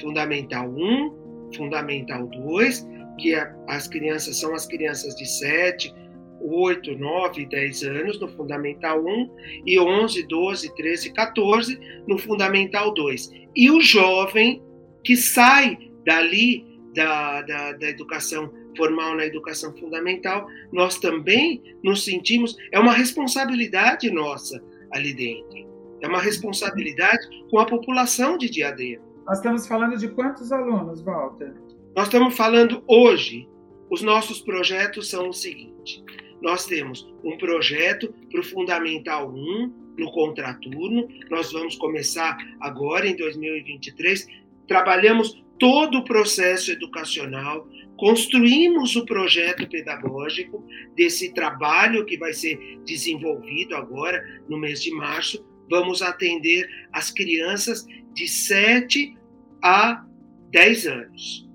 [0.00, 2.88] Fundamental 1, Fundamental 2,
[3.18, 5.94] que é, as crianças são as crianças de 7,
[6.40, 9.30] 8, 9 10 anos no Fundamental 1
[9.64, 13.30] e 11, 12, 13, 14 no Fundamental 2.
[13.54, 14.62] E o jovem
[15.04, 22.56] que sai dali da, da, da educação formal na educação fundamental, nós também nos sentimos,
[22.72, 25.70] é uma responsabilidade nossa ali dentro.
[26.00, 29.11] É uma responsabilidade com a população de Diadema.
[29.26, 31.54] Nós estamos falando de quantos alunos, Walter?
[31.94, 33.48] Nós estamos falando hoje.
[33.90, 36.02] Os nossos projetos são o seguinte:
[36.40, 41.06] nós temos um projeto para o Fundamental 1, no contraturno.
[41.30, 44.26] Nós vamos começar agora, em 2023.
[44.66, 50.66] Trabalhamos todo o processo educacional, construímos o projeto pedagógico
[50.96, 55.44] desse trabalho que vai ser desenvolvido agora, no mês de março.
[55.72, 59.16] Vamos atender as crianças de 7
[59.62, 60.04] a
[60.50, 61.48] 10 anos.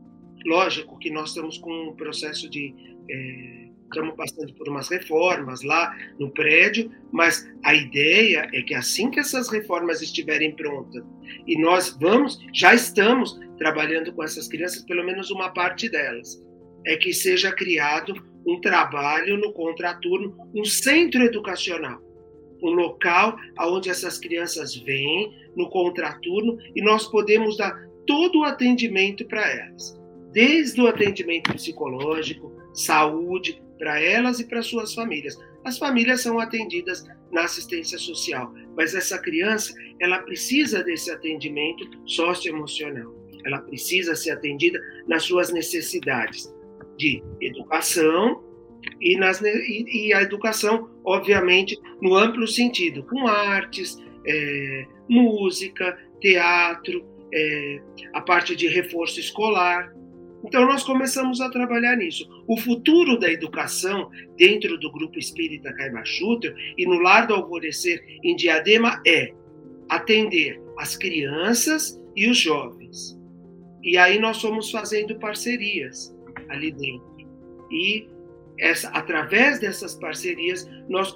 [0.43, 2.74] Lógico que nós estamos com um processo de.
[3.07, 9.11] É, estamos passando por umas reformas lá no prédio, mas a ideia é que assim
[9.11, 11.03] que essas reformas estiverem prontas,
[11.45, 16.43] e nós vamos, já estamos trabalhando com essas crianças, pelo menos uma parte delas,
[16.88, 18.15] é que seja criado
[18.47, 22.07] um trabalho no contraturno, um centro educacional
[22.62, 29.26] um local onde essas crianças vêm no contraturno e nós podemos dar todo o atendimento
[29.26, 29.99] para elas,
[30.32, 35.38] desde o atendimento psicológico, saúde para elas e para suas famílias.
[35.64, 43.14] As famílias são atendidas na assistência social, mas essa criança, ela precisa desse atendimento socioemocional.
[43.45, 46.53] Ela precisa ser atendida nas suas necessidades
[46.97, 48.43] de educação,
[49.01, 57.05] e, nas, e, e, a educação, obviamente, no amplo sentido, com artes, é, música, teatro,
[57.33, 57.81] é,
[58.13, 59.93] a parte de reforço escolar.
[60.45, 62.27] Então, nós começamos a trabalhar nisso.
[62.47, 68.35] O futuro da educação dentro do Grupo Espírita Caibachuter e no Lar do Alvorecer em
[68.35, 69.33] Diadema é
[69.89, 73.17] atender as crianças e os jovens.
[73.83, 76.15] E aí nós fomos fazendo parcerias
[76.49, 77.17] ali dentro.
[77.71, 78.07] E
[78.60, 81.14] essa, através dessas parcerias, nós,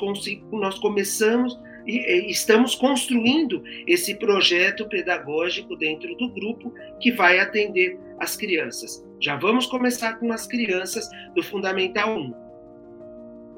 [0.52, 8.00] nós começamos e, e estamos construindo esse projeto pedagógico dentro do grupo que vai atender
[8.20, 9.04] as crianças.
[9.20, 12.34] Já vamos começar com as crianças do Fundamental 1.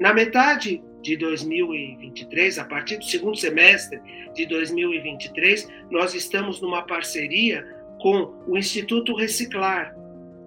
[0.00, 4.00] Na metade de 2023, a partir do segundo semestre
[4.34, 7.64] de 2023, nós estamos numa parceria
[8.00, 9.94] com o Instituto Reciclar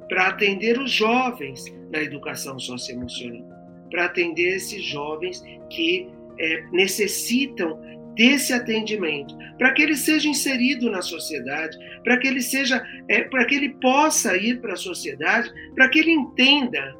[0.10, 3.46] para atender os jovens na educação socioemocional,
[3.90, 6.08] para atender esses jovens que
[6.40, 7.80] é, necessitam
[8.16, 13.46] desse atendimento, para que ele seja inserido na sociedade, para que ele seja, é, para
[13.46, 16.96] que ele possa ir para a sociedade, para que ele entenda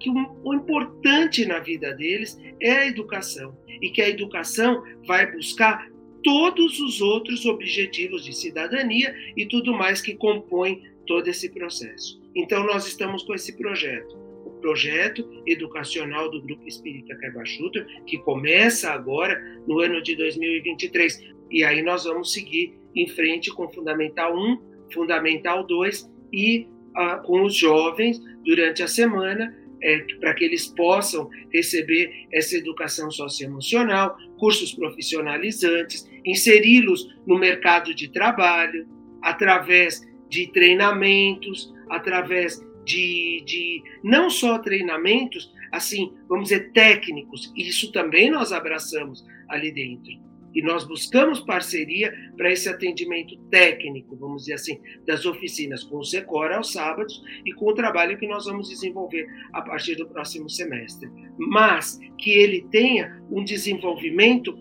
[0.00, 5.30] que o, o importante na vida deles é a educação e que a educação vai
[5.30, 5.86] buscar
[6.24, 12.21] todos os outros objetivos de cidadania e tudo mais que compõe todo esse processo.
[12.34, 14.22] Então nós estamos com esse projeto
[14.62, 21.32] projeto educacional do Grupo Espírita Caibachuta, que começa agora no ano de 2023.
[21.50, 24.58] E aí nós vamos seguir em frente com Fundamental 1,
[24.94, 31.28] Fundamental 2 e uh, com os jovens durante a semana, é, para que eles possam
[31.52, 38.86] receber essa educação socioemocional, cursos profissionalizantes inseri-los no mercado de trabalho,
[39.20, 48.30] através de treinamentos, através de, de não só treinamentos, assim, vamos dizer, técnicos, isso também
[48.30, 50.20] nós abraçamos ali dentro.
[50.54, 56.04] E nós buscamos parceria para esse atendimento técnico, vamos dizer assim, das oficinas com o
[56.04, 60.50] Secora aos sábados e com o trabalho que nós vamos desenvolver a partir do próximo
[60.50, 61.08] semestre.
[61.38, 64.54] Mas que ele tenha um desenvolvimento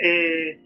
[0.00, 0.58] é,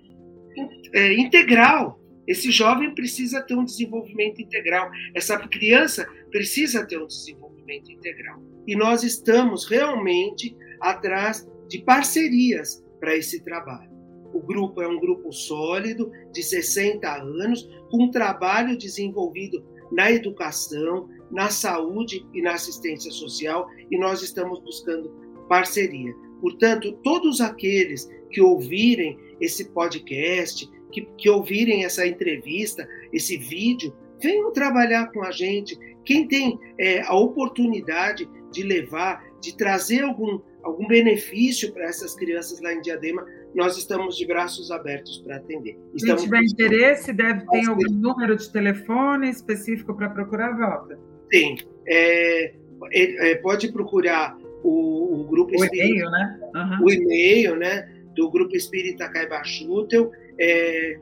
[0.93, 1.98] é, integral.
[2.29, 4.91] Esse jovem precisa ter um desenvolvimento integral.
[5.15, 8.43] Essa criança precisa ter um desenvolvimento integral.
[8.67, 13.91] E nós estamos realmente atrás de parcerias para esse trabalho.
[14.35, 21.09] O grupo é um grupo sólido, de 60 anos, com um trabalho desenvolvido na educação,
[21.31, 25.11] na saúde e na assistência social, e nós estamos buscando
[25.49, 26.15] parceria.
[26.43, 34.53] Portanto, todos aqueles que ouvirem esse podcast, que, que ouvirem essa entrevista, esse vídeo, venham
[34.53, 35.79] trabalhar com a gente.
[36.05, 42.61] Quem tem é, a oportunidade de levar, de trazer algum, algum benefício para essas crianças
[42.61, 43.25] lá em Diadema,
[43.55, 45.79] nós estamos de braços abertos para atender.
[45.95, 46.23] Estamos...
[46.23, 50.99] Se tiver interesse, deve ter algum número de telefone específico para procurar, Walter?
[51.31, 51.57] Tem.
[51.87, 52.55] É,
[52.93, 56.41] é, é, pode procurar o, o grupo o espírita, e-mail, né?
[56.55, 56.85] Uhum.
[56.85, 57.95] O e-mail, né?
[58.15, 60.11] Do grupo Espírita Caibachutel,
[60.41, 60.99] é,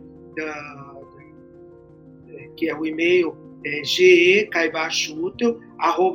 [2.57, 3.82] que é o e-mail é,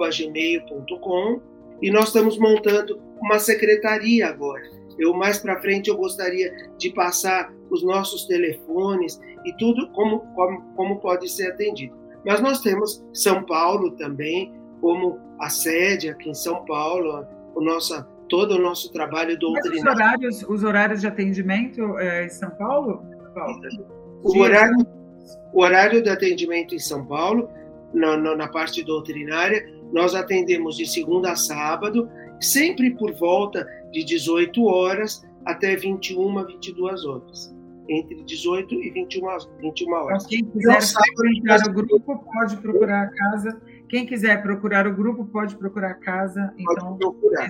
[0.09, 1.41] gmail.com
[1.81, 7.51] e nós estamos montando uma secretaria agora eu mais para frente eu gostaria de passar
[7.69, 11.95] os nossos telefones e tudo como, como, como pode ser atendido.
[12.25, 18.05] Mas nós temos São Paulo também como a sede aqui em São Paulo, o nosso,
[18.31, 19.83] todo o nosso trabalho doutrinário.
[19.83, 23.03] Mas os horários, os horários de atendimento é, em São Paulo?
[24.23, 24.87] O horário,
[25.53, 27.49] o horário de atendimento em São Paulo,
[27.93, 32.09] na, na, na parte doutrinária, nós atendemos de segunda a sábado,
[32.39, 37.53] sempre por volta de 18 horas até 21, 22 horas.
[37.89, 39.27] Entre 18 e 21,
[39.59, 40.25] 21 horas.
[40.31, 43.61] Então, quem quiser procurar o grupo pode procurar a casa.
[43.89, 46.53] Quem quiser procurar o grupo pode procurar a casa.
[46.63, 47.49] Pode então, procurar.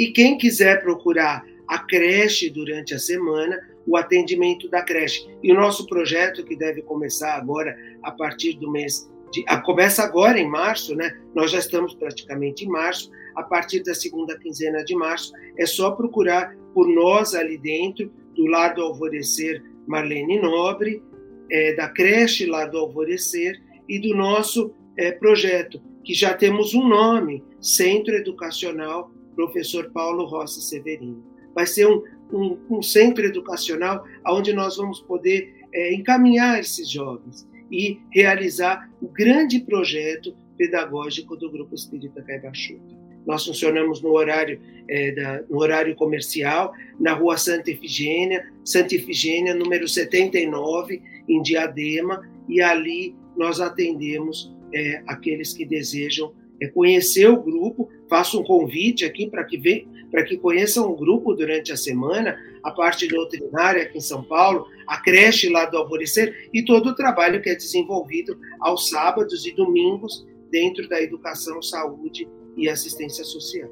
[0.00, 5.28] E quem quiser procurar a creche durante a semana, o atendimento da creche.
[5.42, 10.02] E o nosso projeto, que deve começar agora, a partir do mês de, a, começa
[10.02, 11.20] agora em março, né?
[11.34, 13.10] Nós já estamos praticamente em março.
[13.36, 18.46] A partir da segunda quinzena de março, é só procurar por nós ali dentro, do
[18.46, 21.02] lado do Alvorecer Marlene Nobre,
[21.50, 26.88] é, da creche lá do Alvorecer e do nosso é, projeto, que já temos um
[26.88, 31.24] nome, Centro Educacional Professor Paulo Rossi Severino.
[31.54, 32.02] Vai ser um,
[32.32, 39.08] um, um centro educacional onde nós vamos poder é, encaminhar esses jovens e realizar o
[39.08, 43.00] grande projeto pedagógico do Grupo Espírita Caibachuta.
[43.26, 49.54] Nós funcionamos no horário, é, da, no horário comercial, na rua Santa Efigênia, Santa Efigênia,
[49.54, 57.40] número 79, em Diadema, e ali nós atendemos é, aqueles que desejam é, conhecer o
[57.40, 57.88] grupo.
[58.10, 62.72] Faço um convite aqui para que, para que conheçam o grupo durante a semana, a
[62.72, 67.40] parte doutrinária aqui em São Paulo, a creche lá do Alvorecer e todo o trabalho
[67.40, 73.70] que é desenvolvido aos sábados e domingos dentro da educação, saúde e assistência social.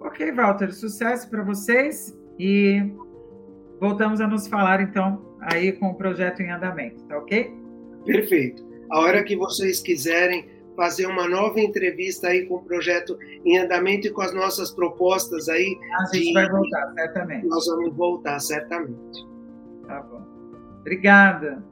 [0.00, 2.82] Ok, Walter, sucesso para vocês e
[3.80, 7.54] voltamos a nos falar então aí com o projeto em andamento, tá ok?
[8.04, 8.66] Perfeito.
[8.90, 14.06] A hora que vocês quiserem fazer uma nova entrevista aí com o projeto em andamento
[14.06, 15.76] e com as nossas propostas aí.
[16.00, 16.32] A gente de...
[16.32, 17.46] vai voltar, certamente.
[17.46, 19.26] Nós vamos voltar, certamente.
[19.86, 20.22] Tá bom.
[20.80, 21.64] Obrigada.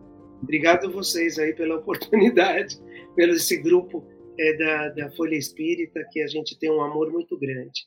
[0.43, 2.79] Obrigado a vocês aí pela oportunidade,
[3.15, 4.05] pelo esse grupo
[4.39, 7.87] é, da, da Folha Espírita, que a gente tem um amor muito grande.